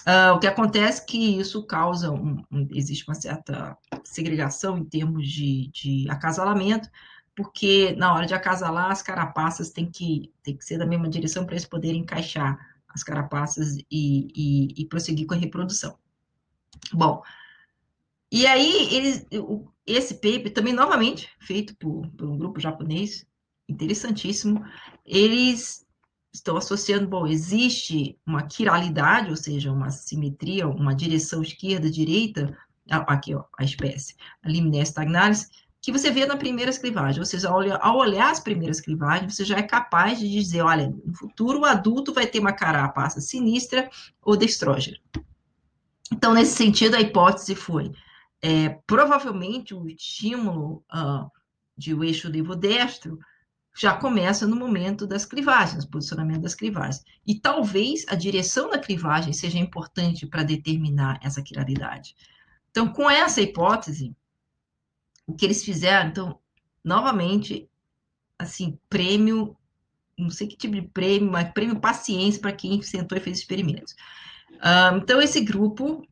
Uh, 0.07 0.35
o 0.35 0.39
que 0.39 0.47
acontece 0.47 1.03
é 1.03 1.05
que 1.07 1.39
isso 1.39 1.65
causa, 1.67 2.11
um, 2.11 2.43
um, 2.53 2.69
existe 2.73 3.09
uma 3.09 3.15
certa 3.15 3.77
segregação 4.03 4.77
em 4.77 4.85
termos 4.85 5.27
de, 5.27 5.71
de, 5.73 6.07
acasalamento, 6.11 6.91
porque 7.37 7.95
na 7.97 8.15
hora 8.15 8.27
de 8.27 8.35
acasalar, 8.35 8.91
as 8.91 9.03
carapaças 9.03 9.71
têm 9.71 9.91
que, 9.91 10.33
têm 10.43 10.57
que 10.57 10.65
ser 10.65 10.79
da 10.79 10.87
mesma 10.87 11.09
direção 11.09 11.45
para 11.45 11.55
eles 11.55 11.67
poderem 11.67 12.01
encaixar 12.01 12.59
as 12.89 13.03
carapaças 13.03 13.77
e, 13.77 13.85
e, 13.91 14.83
e 14.83 14.87
prosseguir 14.87 15.27
com 15.27 15.35
a 15.35 15.39
reprodução. 15.39 15.99
Bom, 16.93 17.23
e 18.31 18.47
aí 18.47 18.95
eles, 18.95 19.27
esse 19.87 20.15
paper, 20.15 20.53
também 20.53 20.73
novamente 20.73 21.31
feito 21.41 21.77
por, 21.77 22.07
por 22.11 22.29
um 22.29 22.39
grupo 22.39 22.61
japonês, 22.61 23.27
interessantíssimo, 23.69 24.65
eles 25.05 25.85
estão 26.33 26.57
associando, 26.57 27.09
bom, 27.09 27.27
existe 27.27 28.19
uma 28.27 28.43
quiralidade, 28.43 29.31
ou 29.31 29.37
seja, 29.37 29.73
uma 29.73 29.91
simetria, 29.91 30.67
uma 30.67 30.95
direção 30.95 31.43
esquerda-direita, 31.43 32.57
aqui, 32.91 33.35
ó, 33.35 33.45
a 33.59 33.65
espécie, 33.65 34.17
a 34.43 34.49
Limnaea 34.49 34.83
stagnalis, 34.83 35.49
que 35.85 35.93
você 35.93 36.11
vê 36.11 36.25
na 36.25 36.37
primeira 36.37 36.71
escrivagem. 36.71 37.21
Ou 37.21 37.27
seja, 37.27 37.51
ao 37.51 37.99
olhar 37.99 38.31
as 38.31 38.41
primeiras 38.41 38.79
escrivagens, 38.79 39.35
você 39.35 39.45
já 39.45 39.59
é 39.59 39.63
capaz 39.63 40.19
de 40.19 40.31
dizer, 40.31 40.63
olha, 40.63 40.89
no 41.05 41.15
futuro 41.15 41.61
o 41.61 41.65
adulto 41.67 42.11
vai 42.11 42.27
ter 42.27 42.39
uma 42.39 42.55
carapaça 42.55 43.21
sinistra 43.21 43.91
ou 44.23 44.35
destrógena. 44.35 44.97
Então, 46.11 46.33
nesse 46.33 46.57
sentido, 46.57 46.95
a 46.95 47.01
hipótese 47.03 47.55
foi, 47.55 47.93
é, 48.41 48.71
provavelmente 48.87 49.75
o 49.75 49.87
estímulo 49.87 50.83
uh, 50.91 51.31
de 51.77 51.93
o 51.93 52.03
eixo 52.03 52.31
levo-destro 52.31 53.19
já 53.77 53.95
começa 53.95 54.47
no 54.47 54.57
momento 54.57 55.07
das 55.07 55.27
clivagens, 55.27 55.85
posicionamento 55.85 56.41
das 56.41 56.55
clivagens. 56.55 57.05
E 57.27 57.39
talvez 57.39 58.07
a 58.09 58.15
direção 58.15 58.71
da 58.71 58.79
clivagem 58.79 59.35
seja 59.35 59.59
importante 59.59 60.27
para 60.27 60.45
determinar 60.45 61.21
essa 61.23 61.43
quiralidade. 61.43 62.15
Então, 62.71 62.89
com 62.89 63.11
essa 63.11 63.43
hipótese, 63.43 64.17
o 65.27 65.35
que 65.35 65.45
eles 65.45 65.65
fizeram, 65.65 66.09
então, 66.09 66.39
novamente, 66.83 67.69
assim, 68.39 68.79
prêmio, 68.89 69.57
não 70.19 70.31
sei 70.31 70.47
que 70.47 70.57
tipo 70.57 70.75
de 70.75 70.83
prêmio, 70.83 71.31
mas 71.31 71.53
prêmio 71.53 71.81
paciência 71.81 72.41
para 72.41 72.53
quem 72.53 72.81
sentou 72.83 73.17
e 73.17 73.21
fez 73.21 73.39
experimentos. 73.39 73.95
Um, 74.53 74.99
então, 74.99 75.21
esse 75.21 75.41
grupo, 75.41 76.07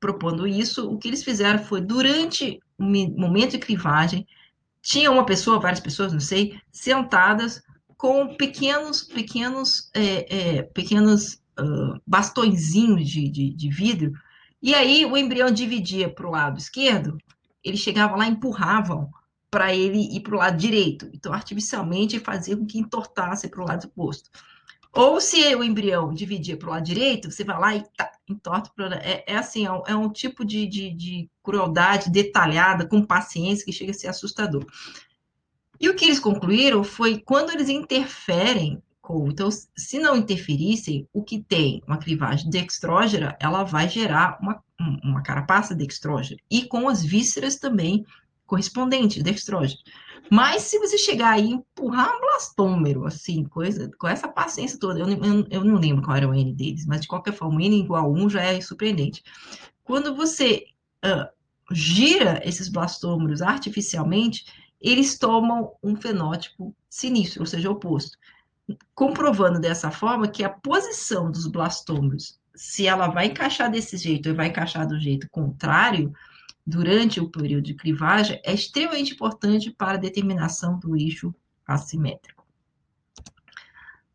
propondo 0.00 0.46
isso, 0.46 0.90
o 0.90 0.98
que 0.98 1.08
eles 1.08 1.24
fizeram 1.24 1.58
foi, 1.58 1.80
durante 1.80 2.60
o 2.78 2.84
momento 2.84 3.52
de 3.52 3.58
crivagem, 3.58 4.26
tinha 4.80 5.10
uma 5.10 5.26
pessoa, 5.26 5.60
várias 5.60 5.80
pessoas, 5.80 6.12
não 6.12 6.20
sei, 6.20 6.58
sentadas 6.70 7.62
com 7.96 8.36
pequenos, 8.36 9.02
pequenos, 9.02 9.90
é, 9.92 10.58
é, 10.58 10.62
pequenos 10.62 11.34
uh, 11.58 12.00
bastõezinhos 12.06 13.08
de, 13.08 13.28
de, 13.28 13.52
de, 13.52 13.68
vidro, 13.68 14.12
e 14.62 14.72
aí 14.72 15.04
o 15.04 15.16
embrião 15.16 15.50
dividia 15.50 16.08
para 16.08 16.26
o 16.26 16.30
lado 16.30 16.58
esquerdo, 16.58 17.18
eles 17.70 17.80
chegavam 17.80 18.18
lá 18.18 18.26
e 18.26 18.32
empurravam 18.32 19.10
para 19.50 19.74
ele 19.74 20.14
ir 20.14 20.20
para 20.20 20.34
o 20.34 20.38
lado 20.38 20.56
direito. 20.56 21.08
Então, 21.12 21.32
artificialmente, 21.32 22.18
fazia 22.18 22.56
com 22.56 22.66
que 22.66 22.78
entortasse 22.78 23.48
para 23.48 23.62
o 23.62 23.66
lado 23.66 23.86
oposto. 23.86 24.30
Ou 24.92 25.20
se 25.20 25.54
o 25.54 25.62
embrião 25.62 26.12
dividia 26.12 26.56
para 26.56 26.68
o 26.68 26.70
lado 26.72 26.84
direito, 26.84 27.30
você 27.30 27.44
vai 27.44 27.58
lá 27.58 27.76
e 27.76 27.84
tá, 27.96 28.10
entorta 28.28 28.70
para 28.74 28.96
é, 28.96 29.24
é 29.26 29.36
assim, 29.36 29.66
é 29.66 29.72
um, 29.72 29.82
é 29.86 29.94
um 29.94 30.10
tipo 30.10 30.44
de, 30.44 30.66
de, 30.66 30.90
de, 30.92 31.30
crueldade 31.42 32.10
detalhada, 32.10 32.86
com 32.86 33.04
paciência, 33.04 33.64
que 33.64 33.72
chega 33.72 33.92
a 33.92 33.94
ser 33.94 34.08
assustador. 34.08 34.66
E 35.80 35.88
o 35.88 35.94
que 35.94 36.06
eles 36.06 36.18
concluíram 36.18 36.82
foi 36.82 37.18
quando 37.18 37.50
eles 37.50 37.68
interferem 37.68 38.82
Então, 39.28 39.48
se 39.50 39.98
não 39.98 40.16
interferissem, 40.16 41.08
o 41.12 41.22
que 41.22 41.42
tem 41.42 41.82
uma 41.86 41.98
clivagem 41.98 42.50
dextrógena, 42.50 43.36
ela 43.40 43.64
vai 43.64 43.88
gerar 43.88 44.38
uma, 44.40 44.62
uma 45.02 45.22
carapaça 45.22 45.74
dextrógena. 45.74 46.38
E 46.50 46.66
com 46.66 46.88
as 46.88 47.02
vísceras 47.02 47.56
também 47.56 48.04
correspondentes 48.46 49.22
dextrógenas. 49.22 49.82
Mas 50.30 50.62
se 50.62 50.78
você 50.78 50.98
chegar 50.98 51.32
aí 51.32 51.46
e 51.46 51.52
empurrar 51.52 52.14
um 52.14 52.20
blastômero, 52.20 53.06
assim, 53.06 53.44
coisa, 53.44 53.90
com 53.98 54.08
essa 54.08 54.28
paciência 54.28 54.78
toda, 54.78 55.00
eu, 55.00 55.08
eu, 55.08 55.46
eu, 55.50 55.64
não 55.64 55.78
lembro 55.78 56.02
qual 56.02 56.16
era 56.16 56.28
o 56.28 56.34
N 56.34 56.52
deles, 56.54 56.84
mas 56.86 57.02
de 57.02 57.08
qualquer 57.08 57.32
forma, 57.32 57.56
o 57.56 57.60
N 57.60 57.80
igual 57.80 58.04
a 58.04 58.08
1 58.08 58.30
já 58.30 58.42
é 58.42 58.60
surpreendente. 58.60 59.22
Quando 59.84 60.14
você 60.14 60.66
uh, 61.04 61.28
gira 61.72 62.42
esses 62.44 62.68
blastômeros 62.68 63.40
artificialmente, 63.40 64.44
eles 64.80 65.18
tomam 65.18 65.72
um 65.82 65.96
fenótipo 65.96 66.74
sinistro, 66.88 67.42
ou 67.42 67.46
seja, 67.46 67.70
oposto. 67.70 68.18
Comprovando 68.94 69.60
dessa 69.60 69.90
forma 69.90 70.28
que 70.28 70.44
a 70.44 70.50
posição 70.50 71.30
dos 71.30 71.46
blastômeros, 71.46 72.38
se 72.54 72.86
ela 72.86 73.08
vai 73.08 73.26
encaixar 73.26 73.70
desse 73.70 73.96
jeito 73.96 74.28
ou 74.28 74.34
vai 74.34 74.48
encaixar 74.48 74.86
do 74.86 74.98
jeito 74.98 75.28
contrário, 75.30 76.12
durante 76.66 77.18
o 77.18 77.30
período 77.30 77.64
de 77.64 77.74
clivagem 77.74 78.40
é 78.44 78.52
extremamente 78.52 79.14
importante 79.14 79.70
para 79.70 79.94
a 79.94 80.00
determinação 80.00 80.78
do 80.78 80.94
eixo 80.96 81.34
assimétrico. 81.66 82.46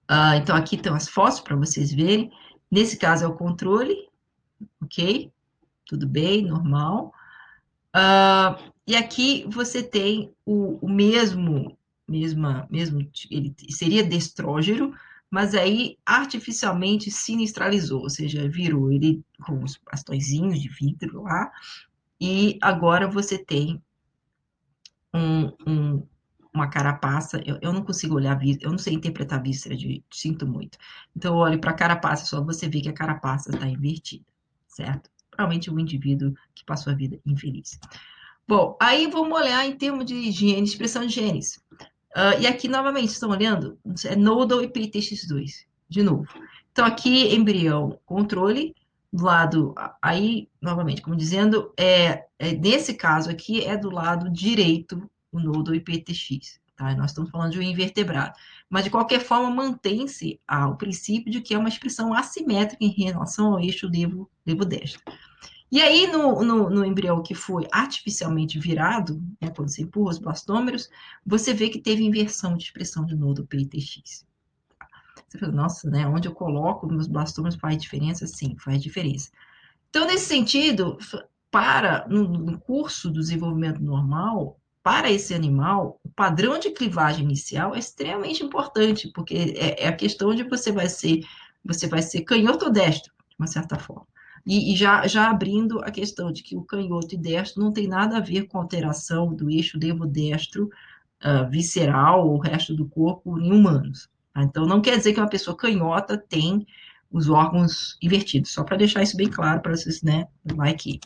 Uh, 0.09 0.35
então, 0.37 0.55
aqui 0.55 0.75
estão 0.75 0.93
as 0.93 1.07
fotos 1.07 1.39
para 1.39 1.55
vocês 1.55 1.91
verem. 1.91 2.31
Nesse 2.69 2.97
caso 2.97 3.23
é 3.23 3.27
o 3.27 3.35
controle, 3.35 4.07
ok? 4.83 5.31
Tudo 5.85 6.07
bem, 6.07 6.45
normal. 6.45 7.11
Uh, 7.95 8.71
e 8.85 8.95
aqui 8.95 9.45
você 9.49 9.81
tem 9.81 10.33
o, 10.45 10.77
o 10.85 10.89
mesmo, 10.89 11.77
mesma, 12.13 12.67
mesmo, 12.69 12.99
ele 13.31 13.55
seria 13.69 14.03
destrógeno, 14.03 14.93
mas 15.29 15.55
aí 15.55 15.97
artificialmente 16.05 17.09
sinistralizou, 17.09 18.01
ou 18.01 18.09
seja, 18.09 18.47
virou 18.47 18.91
ele 18.91 19.23
com 19.43 19.63
os 19.63 19.79
bastõezinhos 19.83 20.61
de 20.61 20.69
vidro 20.69 21.23
lá, 21.23 21.51
e 22.21 22.59
agora 22.61 23.07
você 23.07 23.37
tem 23.37 23.81
um, 25.11 25.51
um, 25.67 26.07
uma 26.53 26.67
carapaça, 26.67 27.41
eu, 27.45 27.57
eu, 27.61 27.73
não 27.73 27.83
consigo 27.83 28.15
olhar, 28.15 28.39
eu 28.61 28.69
não 28.69 28.77
sei 28.77 28.93
interpretar 28.93 29.39
a 29.39 29.41
víscera, 29.41 29.75
sinto 30.11 30.45
muito. 30.45 30.77
Então, 31.15 31.33
eu 31.33 31.39
olho 31.39 31.59
para 31.59 31.71
a 31.71 31.75
carapaça, 31.75 32.25
só 32.25 32.43
você 32.43 32.69
vê 32.69 32.81
que 32.81 32.89
a 32.89 32.93
carapaça 32.93 33.49
está 33.49 33.67
invertida, 33.67 34.25
certo? 34.67 35.09
Provavelmente 35.31 35.71
um 35.71 35.79
indivíduo 35.79 36.33
que 36.53 36.63
passou 36.63 36.93
a 36.93 36.95
vida 36.95 37.19
infeliz. 37.25 37.79
Bom, 38.47 38.77
aí 38.79 39.07
vamos 39.07 39.37
olhar 39.37 39.65
em 39.65 39.75
termos 39.75 40.05
de 40.05 40.29
gene, 40.31 40.63
expressão 40.63 41.05
de 41.05 41.13
genes. 41.13 41.63
Uh, 42.15 42.39
e 42.39 42.47
aqui, 42.47 42.67
novamente, 42.67 43.09
estão 43.09 43.29
olhando, 43.29 43.77
é 44.05 44.15
nodal 44.15 44.61
e 44.63 44.67
PTX2, 44.67 45.65
de 45.89 46.03
novo. 46.03 46.27
Então, 46.71 46.85
aqui, 46.85 47.33
embrião, 47.33 47.99
controle, 48.05 48.75
do 49.13 49.25
lado, 49.25 49.75
aí, 50.01 50.49
novamente, 50.59 51.01
como 51.01 51.15
dizendo, 51.15 51.71
é, 51.77 52.25
é, 52.39 52.53
nesse 52.53 52.95
caso 52.95 53.29
aqui 53.29 53.63
é 53.63 53.77
do 53.77 53.91
lado 53.91 54.27
direito 54.31 55.07
o 55.31 55.39
nodo 55.39 55.73
IPTX, 55.75 56.59
tá? 56.75 56.95
Nós 56.95 57.11
estamos 57.11 57.29
falando 57.29 57.51
de 57.51 57.59
um 57.59 57.61
invertebrado. 57.61 58.33
Mas, 58.67 58.83
de 58.83 58.89
qualquer 58.89 59.19
forma, 59.19 59.51
mantém-se 59.51 60.39
o 60.49 60.75
princípio 60.75 61.31
de 61.31 61.41
que 61.41 61.53
é 61.53 61.57
uma 61.57 61.69
expressão 61.69 62.13
assimétrica 62.13 62.83
em 62.83 62.89
relação 62.89 63.53
ao 63.53 63.59
eixo 63.59 63.87
levo, 63.87 64.29
levo 64.45 64.65
destro. 64.65 65.01
E 65.73 65.81
aí, 65.81 66.05
no, 66.05 66.43
no, 66.43 66.69
no, 66.69 66.85
embrião 66.85 67.23
que 67.23 67.33
foi 67.33 67.67
artificialmente 67.71 68.59
virado, 68.59 69.19
né, 69.41 69.49
quando 69.49 69.69
você 69.69 69.81
empurra 69.81 70.11
os 70.11 70.19
blastômeros, 70.19 70.87
você 71.25 71.51
vê 71.51 71.67
que 71.67 71.81
teve 71.81 72.03
inversão 72.03 72.55
de 72.55 72.65
expressão 72.65 73.03
de 73.03 73.15
nodo 73.15 73.47
PTX. 73.47 74.23
Você 75.27 75.39
fala, 75.39 75.51
nossa, 75.51 75.89
né? 75.89 76.05
Onde 76.05 76.27
eu 76.27 76.31
coloco 76.31 76.85
meus 76.85 77.07
blastômeros 77.07 77.57
faz 77.57 77.75
diferença? 77.75 78.27
Sim, 78.27 78.55
faz 78.59 78.83
diferença. 78.83 79.31
Então, 79.89 80.05
nesse 80.05 80.27
sentido, 80.27 80.95
para 81.49 82.07
no, 82.07 82.27
no 82.27 82.59
curso 82.59 83.09
do 83.09 83.19
desenvolvimento 83.19 83.81
normal, 83.81 84.59
para 84.83 85.09
esse 85.09 85.33
animal, 85.33 85.99
o 86.03 86.09
padrão 86.09 86.59
de 86.59 86.69
clivagem 86.69 87.25
inicial 87.25 87.73
é 87.73 87.79
extremamente 87.79 88.43
importante, 88.43 89.11
porque 89.11 89.55
é, 89.57 89.85
é, 89.85 89.87
a 89.87 89.95
questão 89.95 90.35
de 90.35 90.43
você 90.43 90.71
vai 90.71 90.87
ser, 90.87 91.21
você 91.65 91.87
vai 91.87 92.03
ser 92.03 92.21
canhoto 92.21 92.65
ou 92.65 92.71
destro, 92.71 93.11
de 93.27 93.35
uma 93.39 93.47
certa 93.47 93.79
forma. 93.79 94.12
E, 94.45 94.73
e, 94.73 94.75
já, 94.75 95.07
já 95.07 95.29
abrindo 95.29 95.79
a 95.79 95.91
questão 95.91 96.31
de 96.31 96.43
que 96.43 96.55
o 96.55 96.63
canhoto 96.63 97.15
e 97.15 97.17
destro 97.17 97.63
não 97.63 97.71
tem 97.71 97.87
nada 97.87 98.17
a 98.17 98.21
ver 98.21 98.47
com 98.47 98.57
alteração 98.57 99.33
do 99.33 99.49
eixo 99.49 99.79
levo-destro 99.81 100.69
uh, 101.23 101.49
visceral 101.49 102.27
ou 102.27 102.35
o 102.35 102.39
resto 102.39 102.75
do 102.75 102.85
corpo 102.85 103.39
em 103.39 103.51
humanos. 103.51 104.09
Tá? 104.33 104.43
Então, 104.43 104.65
não 104.65 104.81
quer 104.81 104.97
dizer 104.97 105.13
que 105.13 105.19
uma 105.19 105.29
pessoa 105.29 105.55
canhota 105.55 106.17
tem 106.17 106.65
os 107.09 107.29
órgãos 107.29 107.97
invertidos, 108.01 108.51
só 108.51 108.63
para 108.63 108.75
deixar 108.75 109.03
isso 109.03 109.15
bem 109.15 109.29
claro 109.29 109.61
para 109.61 109.75
vocês, 109.75 110.01
né? 110.01 110.27
Aqui. 110.59 110.99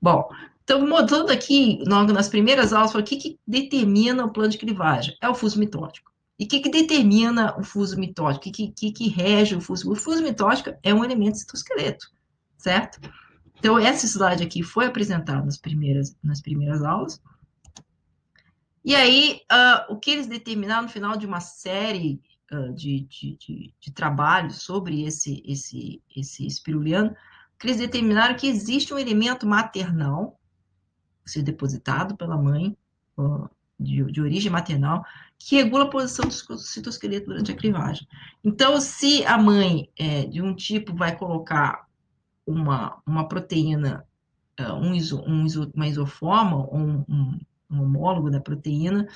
Bom, 0.00 0.28
então, 0.62 0.86
mudando 0.86 1.30
aqui, 1.30 1.82
nas 1.86 2.28
primeiras 2.28 2.72
aulas, 2.72 2.94
o 2.94 3.02
que, 3.02 3.16
que 3.16 3.38
determina 3.46 4.24
o 4.24 4.32
plano 4.32 4.50
de 4.50 4.58
clivagem? 4.58 5.16
É 5.22 5.28
o 5.28 5.34
fuso 5.34 5.58
mitótico. 5.58 6.12
E 6.38 6.44
o 6.44 6.48
que, 6.48 6.60
que 6.60 6.68
determina 6.68 7.56
o 7.58 7.62
fuso 7.62 7.98
mitótico? 7.98 8.48
O 8.48 8.52
que, 8.52 8.68
que, 8.68 8.92
que 8.92 9.08
rege 9.08 9.54
o 9.54 9.60
fuso? 9.60 9.90
O 9.90 9.94
fuso 9.94 10.22
mitótico 10.22 10.76
é 10.82 10.92
um 10.92 11.04
elemento 11.04 11.38
citoesqueleto, 11.38 12.08
certo? 12.56 13.00
Então, 13.58 13.78
esse 13.78 14.06
slide 14.06 14.42
aqui 14.42 14.62
foi 14.62 14.86
apresentado 14.86 15.44
nas 15.44 15.56
primeiras, 15.56 16.16
nas 16.22 16.40
primeiras 16.40 16.82
aulas. 16.82 17.20
E 18.84 18.94
aí, 18.94 19.40
uh, 19.50 19.92
o 19.92 19.98
que 19.98 20.10
eles 20.10 20.26
determinaram 20.26 20.84
no 20.84 20.88
final 20.88 21.16
de 21.16 21.26
uma 21.26 21.40
série 21.40 22.20
uh, 22.52 22.72
de, 22.72 23.00
de, 23.00 23.36
de, 23.36 23.74
de, 23.80 23.92
trabalhos 23.92 24.62
sobre 24.62 25.04
esse, 25.04 25.42
esse, 25.44 26.00
esse 26.14 26.46
espiruliano, 26.46 27.14
que 27.58 27.66
eles 27.66 27.78
determinaram 27.78 28.36
que 28.36 28.46
existe 28.46 28.94
um 28.94 28.98
elemento 28.98 29.46
maternal, 29.46 30.38
ser 31.24 31.42
depositado 31.42 32.16
pela 32.16 32.36
mãe, 32.36 32.76
uh, 33.18 33.50
de, 33.78 34.04
de 34.04 34.20
origem 34.20 34.50
maternal, 34.50 35.04
que 35.38 35.56
regula 35.56 35.84
a 35.84 35.90
posição 35.90 36.26
do 36.26 36.58
citoesqueleto 36.58 37.26
durante 37.26 37.52
a 37.52 37.56
clivagem. 37.56 38.06
Então, 38.42 38.80
se 38.80 39.24
a 39.26 39.36
mãe 39.36 39.90
é, 39.98 40.24
de 40.26 40.40
um 40.40 40.54
tipo 40.54 40.94
vai 40.94 41.16
colocar 41.16 41.85
uma, 42.46 43.02
uma 43.04 43.28
proteína, 43.28 44.06
é, 44.56 44.72
um, 44.72 44.94
iso, 44.94 45.22
um 45.26 45.44
iso, 45.44 45.70
uma 45.74 45.88
isoforma, 45.88 46.56
um, 46.72 47.04
um, 47.08 47.40
um, 47.70 47.82
homólogo 47.82 48.30
da 48.30 48.40
proteína, 48.40 49.08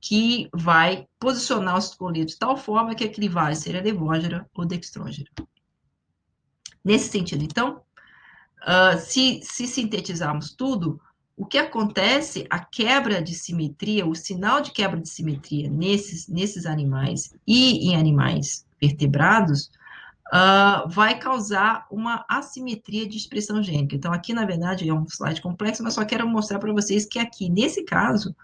que 0.00 0.48
vai 0.54 1.06
posicionar 1.18 1.76
o 1.76 1.80
citoesqueleto 1.80 2.32
de 2.32 2.38
tal 2.38 2.56
forma 2.56 2.94
que 2.94 3.04
a 3.04 3.12
clivagem 3.12 3.60
seja 3.60 3.82
levógera 3.82 4.48
ou 4.54 4.64
dextrógera. 4.64 5.28
Nesse 6.82 7.10
sentido, 7.10 7.44
então, 7.44 7.82
uh, 8.62 8.98
se, 8.98 9.40
se 9.42 9.66
sintetizarmos 9.66 10.54
tudo, 10.54 10.98
o 11.36 11.44
que 11.44 11.58
acontece, 11.58 12.46
a 12.50 12.58
quebra 12.58 13.22
de 13.22 13.34
simetria, 13.34 14.06
o 14.06 14.14
sinal 14.14 14.60
de 14.60 14.72
quebra 14.72 15.00
de 15.00 15.08
simetria 15.08 15.70
nesses, 15.70 16.28
nesses 16.28 16.66
animais 16.66 17.34
e 17.46 17.88
em 17.88 17.96
animais 17.96 18.66
vertebrados, 18.80 19.70
uh, 20.32 20.88
vai 20.88 21.18
causar 21.18 21.86
uma 21.90 22.24
assimetria 22.28 23.06
de 23.06 23.16
expressão 23.16 23.62
gênica. 23.62 23.96
Então, 23.96 24.12
aqui, 24.12 24.32
na 24.32 24.44
verdade, 24.44 24.88
é 24.88 24.94
um 24.94 25.04
slide 25.04 25.42
complexo, 25.42 25.82
mas 25.82 25.94
só 25.94 26.04
quero 26.04 26.26
mostrar 26.28 26.58
para 26.58 26.72
vocês 26.72 27.04
que 27.04 27.18
aqui, 27.18 27.48
nesse 27.48 27.84
caso, 27.84 28.34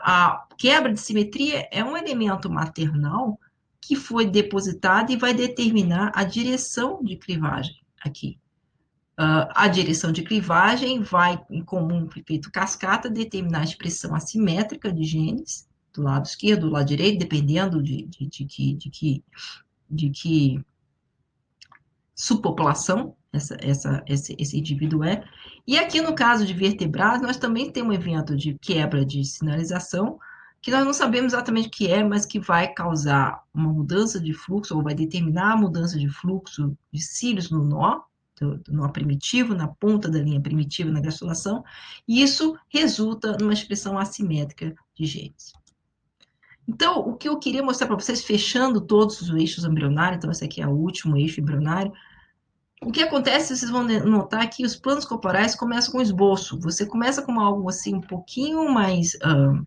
a 0.00 0.46
quebra 0.56 0.92
de 0.92 1.00
simetria 1.00 1.68
é 1.70 1.82
um 1.82 1.96
elemento 1.96 2.48
maternal 2.48 3.38
que 3.80 3.96
foi 3.96 4.26
depositado 4.26 5.12
e 5.12 5.16
vai 5.16 5.34
determinar 5.34 6.12
a 6.14 6.24
direção 6.24 7.02
de 7.02 7.16
clivagem 7.16 7.76
aqui. 8.04 8.38
Uh, 9.18 9.48
a 9.54 9.66
direção 9.66 10.12
de 10.12 10.22
clivagem 10.22 11.00
vai, 11.00 11.42
em 11.50 11.62
comum 11.62 12.06
efeito 12.14 12.50
cascata, 12.52 13.08
determinar 13.08 13.60
a 13.60 13.64
expressão 13.64 14.14
assimétrica 14.14 14.92
de 14.92 15.04
genes 15.04 15.66
do 15.94 16.02
lado 16.02 16.26
esquerdo, 16.26 16.66
do 16.66 16.72
lado 16.72 16.86
direito, 16.86 17.18
dependendo 17.18 17.82
de, 17.82 18.04
de, 18.06 18.26
de, 18.26 18.44
que, 18.44 18.74
de, 18.74 18.90
que, 18.90 19.24
de 19.88 20.10
que 20.10 20.64
subpopulação 22.16 23.14
essa, 23.32 23.56
essa, 23.60 24.02
esse, 24.06 24.34
esse 24.38 24.58
indivíduo 24.58 25.04
é. 25.04 25.22
E 25.66 25.78
aqui 25.78 26.00
no 26.00 26.14
caso 26.14 26.46
de 26.46 26.54
vertebrados, 26.54 27.20
nós 27.20 27.36
também 27.36 27.70
temos 27.70 27.90
um 27.90 27.98
evento 27.98 28.34
de 28.34 28.54
quebra 28.54 29.04
de 29.04 29.22
sinalização, 29.22 30.18
que 30.62 30.70
nós 30.70 30.84
não 30.84 30.94
sabemos 30.94 31.32
exatamente 31.32 31.68
o 31.68 31.70
que 31.70 31.88
é, 31.88 32.02
mas 32.02 32.24
que 32.26 32.40
vai 32.40 32.72
causar 32.72 33.44
uma 33.54 33.70
mudança 33.70 34.18
de 34.18 34.32
fluxo, 34.32 34.74
ou 34.74 34.82
vai 34.82 34.94
determinar 34.94 35.52
a 35.52 35.56
mudança 35.56 35.98
de 35.98 36.08
fluxo 36.08 36.76
de 36.90 37.00
cílios 37.00 37.50
no 37.50 37.62
nó, 37.62 38.00
do, 38.40 38.58
do 38.58 38.72
nó 38.72 38.88
primitivo, 38.88 39.54
na 39.54 39.68
ponta 39.68 40.10
da 40.10 40.18
linha 40.18 40.40
primitiva 40.40 40.90
na 40.90 41.00
gastrulação, 41.00 41.62
e 42.08 42.22
isso 42.22 42.56
resulta 42.68 43.36
numa 43.38 43.52
expressão 43.52 43.98
assimétrica 43.98 44.74
de 44.94 45.06
genes. 45.06 45.52
Então, 46.68 46.98
o 46.98 47.14
que 47.14 47.28
eu 47.28 47.38
queria 47.38 47.62
mostrar 47.62 47.86
para 47.86 47.96
vocês, 47.96 48.24
fechando 48.24 48.80
todos 48.80 49.20
os 49.20 49.30
eixos 49.30 49.64
embrionários, 49.64 50.18
então 50.18 50.30
esse 50.30 50.44
aqui 50.44 50.60
é 50.60 50.66
o 50.66 50.72
último 50.72 51.16
eixo 51.16 51.40
embrionário, 51.40 51.92
o 52.82 52.92
que 52.92 53.02
acontece, 53.02 53.56
vocês 53.56 53.70
vão 53.70 53.84
notar 53.84 54.48
que 54.48 54.64
os 54.64 54.76
planos 54.76 55.04
corporais 55.04 55.54
começam 55.54 55.92
com 55.92 56.02
esboço. 56.02 56.60
Você 56.60 56.84
começa 56.84 57.22
com 57.22 57.40
algo 57.40 57.68
assim 57.68 57.94
um 57.94 58.00
pouquinho 58.00 58.68
mais, 58.70 59.14
uh, 59.14 59.66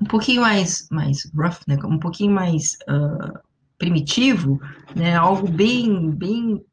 um 0.00 0.04
pouquinho 0.04 0.42
mais, 0.42 0.86
mais 0.90 1.30
rough, 1.34 1.60
né? 1.66 1.78
Um 1.84 1.98
pouquinho 1.98 2.32
mais 2.32 2.76
uh, 2.88 3.38
primitivo, 3.78 4.60
né? 4.94 5.16
Algo 5.16 5.48
bem, 5.48 6.10
bem 6.10 6.64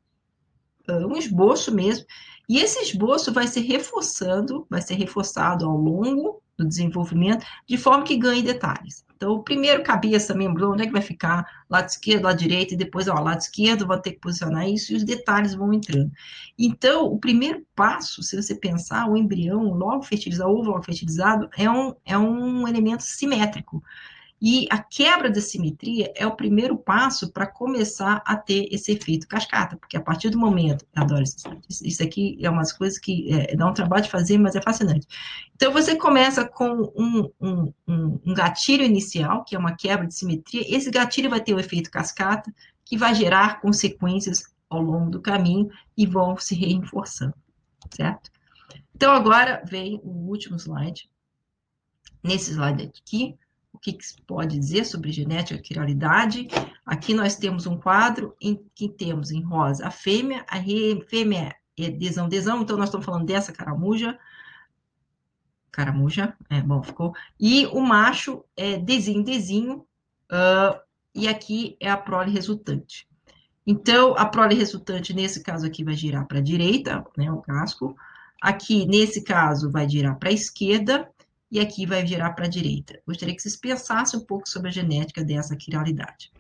um 0.90 1.18
esboço 1.18 1.74
mesmo, 1.74 2.06
e 2.48 2.60
esse 2.60 2.80
esboço 2.80 3.34
vai 3.34 3.46
se 3.46 3.60
reforçando, 3.60 4.66
vai 4.70 4.82
ser 4.82 4.96
reforçado 4.96 5.66
ao 5.66 5.76
longo 5.76 6.42
do 6.58 6.68
desenvolvimento, 6.68 7.46
de 7.68 7.78
forma 7.78 8.04
que 8.04 8.18
ganhe 8.18 8.42
detalhes. 8.42 9.06
Então, 9.16 9.32
o 9.32 9.44
primeiro 9.44 9.82
cabeça, 9.82 10.36
membro, 10.36 10.72
onde 10.72 10.84
é 10.84 10.86
que 10.86 10.92
vai 10.92 11.02
ficar? 11.02 11.44
Lado 11.68 11.88
esquerdo, 11.88 12.26
lado 12.26 12.38
direito, 12.38 12.76
e 12.76 12.78
depois, 12.78 13.08
ó, 13.08 13.16
lado 13.16 13.40
esquerdo, 13.40 13.88
vai 13.88 14.00
ter 14.00 14.12
que 14.12 14.20
posicionar 14.20 14.70
isso, 14.70 14.94
e 14.94 14.96
os 14.96 15.04
detalhes 15.04 15.56
vão 15.56 15.74
entrando. 15.74 16.12
Então, 16.58 17.06
o 17.06 17.18
primeiro 17.18 17.66
passo, 17.76 18.22
se 18.22 18.36
você 18.36 18.54
pensar, 18.54 19.10
o 19.10 19.18
embrião 19.18 19.74
logo 19.74 20.04
fertilizado, 20.04 20.52
ovo 20.52 20.70
logo 20.70 20.84
fertilizado, 20.84 21.50
é 21.58 21.70
um, 21.70 21.96
é 22.06 22.18
um 22.18 22.68
elemento 22.68 23.02
simétrico. 23.02 23.84
E 24.40 24.68
a 24.70 24.78
quebra 24.78 25.32
da 25.32 25.42
simetria 25.42 26.14
é 26.16 26.26
o 26.26 26.36
primeiro 26.36 26.78
passo 26.78 27.32
para 27.32 27.48
começar 27.48 28.22
a 28.24 28.36
ter 28.36 28.68
esse 28.72 28.92
efeito 28.92 29.28
cascata, 29.28 29.76
porque 29.78 29.98
a 29.98 30.02
partir 30.02 30.30
do 30.30 30.38
momento, 30.38 30.86
adoro 30.96 31.24
isso, 31.24 31.38
isso 31.84 32.04
aqui 32.04 32.38
é 32.40 32.50
umas 32.50 32.72
coisas 32.72 33.00
que 33.00 33.34
é, 33.34 33.56
dá 33.56 33.66
um 33.66 33.74
trabalho 33.74 34.04
de 34.04 34.12
fazer, 34.12 34.38
mas 34.38 34.56
é 34.56 34.62
fascinante. 34.62 35.08
Então, 35.56 35.74
você 35.74 35.96
começa 35.96 36.48
com 36.48 36.92
um, 36.96 37.32
um, 37.42 37.74
um, 37.88 38.20
um 38.28 38.34
gatilho 38.34 38.84
inicial, 38.84 39.44
que 39.44 39.56
é 39.56 39.60
uma 39.60 39.76
quebra 39.76 40.06
de 40.06 40.14
simetria, 40.14 40.64
esse 40.68 40.92
gatilho 40.92 41.32
vai 41.32 41.42
ter 41.42 41.56
o 41.56 41.60
efeito 41.60 41.90
cascata, 41.90 42.54
que 42.86 42.96
vai 42.96 43.16
gerar 43.16 43.60
consequências 43.60 44.44
ao 44.70 44.82
longo 44.82 45.10
do 45.10 45.20
caminho 45.20 45.70
e 45.98 46.06
vão 46.06 46.38
se 46.38 46.54
reforçando, 46.54 47.34
certo? 47.90 48.30
Então, 48.96 49.12
agora 49.12 49.64
vem 49.66 50.00
o 50.04 50.10
último 50.30 50.58
slide. 50.58 51.10
Nesse 52.24 52.52
slide 52.52 52.84
aqui, 52.84 53.36
o 53.78 53.80
que, 53.80 53.94
que 53.94 54.06
se 54.06 54.20
pode 54.24 54.58
dizer 54.58 54.86
sobre 54.86 55.12
genética 55.12 55.62
quiralidade. 55.62 56.48
Aqui 56.86 57.14
nós 57.14 57.36
temos 57.36 57.68
um 57.68 57.78
quadro 57.78 58.36
em 58.42 58.60
que 58.74 58.90
temos 58.90 59.32
em 59.32 59.42
rosa 59.42 59.88
a 59.88 59.92
fêmea, 59.92 60.44
a 60.50 60.58
fêmea 61.08 61.56
é 61.78 61.90
desão, 61.92 62.28
desão, 62.28 62.62
então 62.62 62.76
nós 62.76 62.90
estamos 62.90 63.06
falando 63.06 63.26
dessa 63.26 63.54
caramuja, 63.54 64.18
caramuja, 65.72 66.36
é, 66.50 66.60
bom, 66.60 66.82
ficou, 66.82 67.14
e 67.40 67.68
o 67.68 67.80
macho 67.82 68.44
é 68.56 68.78
desinho, 68.78 69.24
desinho, 69.24 69.86
uh, 70.32 70.80
e 71.14 71.28
aqui 71.28 71.78
é 71.80 71.90
a 71.90 71.98
prole 71.98 72.32
resultante. 72.32 73.08
Então, 73.66 74.16
a 74.18 74.26
prole 74.26 74.56
resultante, 74.56 75.14
nesse 75.14 75.44
caso 75.44 75.68
aqui, 75.68 75.84
vai 75.84 75.94
girar 75.94 76.26
para 76.26 76.40
a 76.40 76.42
direita, 76.42 77.06
né, 77.16 77.32
o 77.32 77.42
casco, 77.42 77.96
aqui, 78.42 78.88
nesse 78.88 79.24
caso, 79.24 79.70
vai 79.70 79.88
girar 79.88 80.18
para 80.18 80.30
a 80.30 80.34
esquerda, 80.34 81.08
e 81.52 81.60
aqui 81.60 81.86
vai 81.86 82.04
virar 82.04 82.34
para 82.34 82.46
a 82.46 82.50
direita. 82.50 83.00
Gostaria 83.06 83.36
que 83.36 83.42
vocês 83.42 83.56
pensassem 83.56 84.20
um 84.20 84.24
pouco 84.26 84.48
sobre 84.48 84.70
a 84.70 84.72
genética 84.72 85.24
dessa 85.24 85.56
quiralidade. 85.56 86.32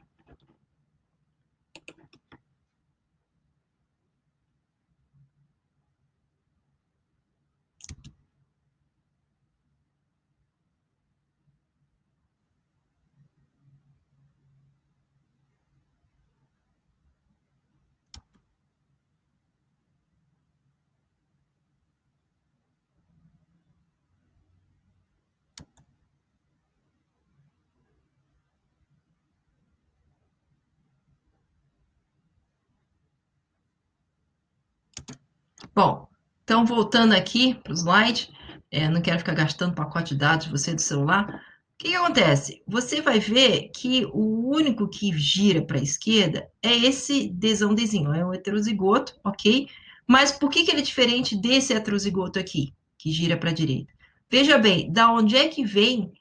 Bom, 35.77 36.09
então 36.43 36.65
voltando 36.65 37.13
aqui 37.13 37.53
para 37.53 37.71
o 37.71 37.75
slide, 37.75 38.31
é, 38.71 38.89
não 38.89 38.99
quero 38.99 39.19
ficar 39.19 39.35
gastando 39.35 39.75
pacote 39.75 40.15
de 40.15 40.19
dados 40.19 40.47
de 40.47 40.51
você 40.51 40.73
do 40.73 40.81
celular. 40.81 41.29
O 41.29 41.77
que, 41.77 41.89
que 41.89 41.95
acontece? 41.95 42.63
Você 42.67 42.99
vai 42.99 43.19
ver 43.19 43.69
que 43.69 44.03
o 44.11 44.49
único 44.55 44.87
que 44.87 45.15
gira 45.15 45.61
para 45.61 45.77
a 45.77 45.83
esquerda 45.83 46.49
é 46.63 46.75
esse 46.75 47.29
desão 47.29 47.75
desinho, 47.75 48.11
é 48.11 48.25
o 48.25 48.33
heterozigoto, 48.33 49.19
ok? 49.23 49.69
Mas 50.07 50.31
por 50.31 50.49
que, 50.49 50.63
que 50.63 50.71
ele 50.71 50.79
é 50.79 50.83
diferente 50.83 51.35
desse 51.35 51.73
heterozigoto 51.73 52.39
aqui, 52.39 52.73
que 52.97 53.11
gira 53.11 53.37
para 53.37 53.51
a 53.51 53.53
direita? 53.53 53.93
Veja 54.31 54.57
bem, 54.57 54.91
da 54.91 55.11
onde 55.11 55.37
é 55.37 55.47
que 55.47 55.63
vem 55.63 56.11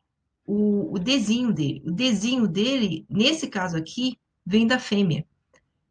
o, 0.44 0.94
o 0.94 0.98
desenho 0.98 1.50
dele? 1.50 1.82
O 1.86 1.90
desenho 1.90 2.46
dele, 2.46 3.06
nesse 3.08 3.48
caso 3.48 3.74
aqui, 3.74 4.18
vem 4.44 4.66
da 4.66 4.78
fêmea. 4.78 5.24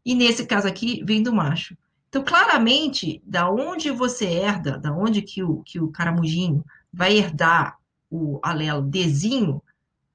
e 0.05 0.13
nesse 0.13 0.45
caso 0.45 0.67
aqui 0.67 1.03
vem 1.03 1.23
do 1.23 1.33
macho. 1.33 1.75
Então, 2.15 2.23
claramente, 2.23 3.21
da 3.25 3.51
onde 3.51 3.91
você 3.91 4.23
herda, 4.23 4.77
da 4.77 4.89
onde 4.89 5.21
que 5.21 5.43
o, 5.43 5.61
que 5.63 5.81
o 5.81 5.89
caramujinho 5.89 6.63
vai 6.93 7.17
herdar 7.17 7.77
o 8.09 8.39
alelo 8.41 8.89
Dzinho, 8.89 9.61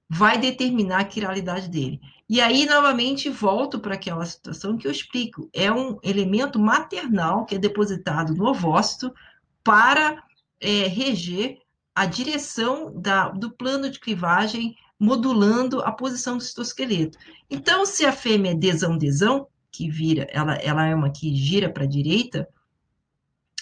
vai 0.09 0.39
determinar 0.39 1.01
a 1.01 1.05
quiralidade 1.05 1.69
dele. 1.69 2.01
E 2.27 2.41
aí, 2.41 2.65
novamente, 2.65 3.29
volto 3.29 3.79
para 3.79 3.97
aquela 3.97 4.25
situação 4.25 4.79
que 4.79 4.87
eu 4.87 4.91
explico. 4.91 5.51
É 5.53 5.71
um 5.71 5.99
elemento 6.03 6.59
maternal 6.59 7.45
que 7.45 7.57
é 7.57 7.59
depositado 7.59 8.35
no 8.35 8.47
ovócito 8.47 9.15
para 9.63 10.25
é, 10.59 10.87
reger 10.87 11.59
a 11.95 12.07
direção 12.07 12.99
da, 12.99 13.29
do 13.29 13.51
plano 13.51 13.91
de 13.91 14.01
clivagem, 14.01 14.75
modulando 14.99 15.83
a 15.83 15.93
posição 15.93 16.39
do 16.39 16.43
citosqueleto. 16.43 17.19
Então, 17.51 17.85
se 17.85 18.07
a 18.07 18.13
fêmea 18.13 18.53
é 18.53 18.55
desão-desão, 18.55 19.50
que 19.71 19.89
vira, 19.89 20.27
ela, 20.31 20.55
ela 20.57 20.87
é 20.87 20.95
uma 20.95 21.11
que 21.11 21.35
gira 21.35 21.71
para 21.71 21.85
a 21.85 21.89
direita, 21.89 22.49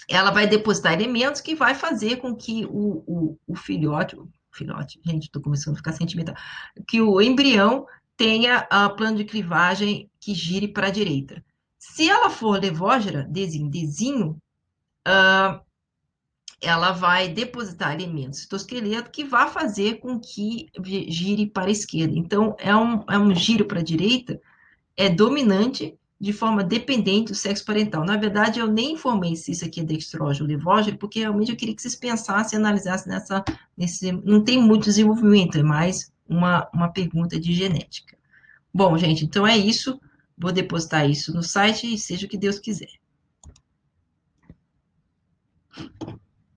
ela 0.09 0.31
vai 0.31 0.47
depositar 0.47 0.95
elementos 0.95 1.41
que 1.41 1.55
vai 1.55 1.75
fazer 1.75 2.17
com 2.17 2.35
que 2.35 2.65
o, 2.67 3.05
o, 3.07 3.39
o 3.47 3.55
filhote, 3.55 4.17
o 4.17 4.29
filhote, 4.51 4.99
gente, 5.05 5.25
estou 5.25 5.43
começando 5.43 5.75
a 5.75 5.77
ficar 5.77 5.93
sentimental, 5.93 6.35
que 6.87 7.01
o 7.01 7.21
embrião 7.21 7.87
tenha 8.17 8.67
a 8.71 8.89
plano 8.89 9.19
de 9.19 9.25
clivagem 9.25 10.11
que 10.19 10.35
gire 10.35 10.69
para 10.69 10.89
a 10.89 10.91
direita. 10.91 11.45
Se 11.79 12.09
ela 12.09 12.31
for 12.31 12.61
levógera, 12.61 13.23
desinho, 13.23 13.71
desinho, 13.71 14.41
uh, 15.07 15.61
ela 16.61 16.91
vai 16.91 17.29
depositar 17.29 17.95
elementos 17.95 18.41
citoesqueleto 18.41 19.11
que 19.11 19.25
vai 19.25 19.49
fazer 19.49 20.01
com 20.01 20.19
que 20.19 20.69
gire 21.09 21.47
para 21.47 21.67
a 21.67 21.71
esquerda. 21.71 22.15
Então, 22.17 22.57
é 22.59 22.75
um, 22.75 23.05
é 23.09 23.19
um 23.19 23.33
giro 23.35 23.65
para 23.65 23.79
a 23.79 23.85
direita, 23.85 24.41
é 24.99 25.09
dominante 25.09 25.97
de 26.21 26.33
forma 26.33 26.65
dependente 26.65 27.31
do 27.31 27.37
sexo 27.37 27.65
parental. 27.65 28.05
Na 28.05 28.17
verdade, 28.17 28.59
eu 28.59 28.67
nem 28.67 28.95
informei 28.95 29.37
se 29.37 29.53
isso 29.53 29.65
aqui 29.65 29.81
é 29.81 29.85
dextrógeno 29.85 30.45
ou 30.45 30.57
levógeno, 30.57 30.99
porque 30.99 31.21
realmente 31.21 31.53
eu 31.53 31.57
queria 31.57 31.75
que 31.75 31.81
vocês 31.81 31.95
pensassem 31.95 32.59
e 32.59 32.61
analisassem 32.61 33.13
nessa... 33.13 33.45
Nesse, 33.77 34.11
não 34.11 34.43
tem 34.43 34.61
muito 34.61 34.87
desenvolvimento, 34.87 35.57
é 35.57 35.63
mais 35.63 36.13
uma, 36.29 36.69
uma 36.75 36.89
pergunta 36.89 37.39
de 37.39 37.55
genética. 37.55 38.19
Bom, 38.75 38.99
gente, 38.99 39.25
então 39.25 39.47
é 39.47 39.57
isso. 39.57 40.01
Vou 40.37 40.51
depositar 40.51 41.09
isso 41.09 41.33
no 41.33 41.43
site 41.45 41.95
e 41.95 41.97
seja 41.97 42.27
o 42.27 42.29
que 42.29 42.37
Deus 42.37 42.59
quiser. 42.59 42.91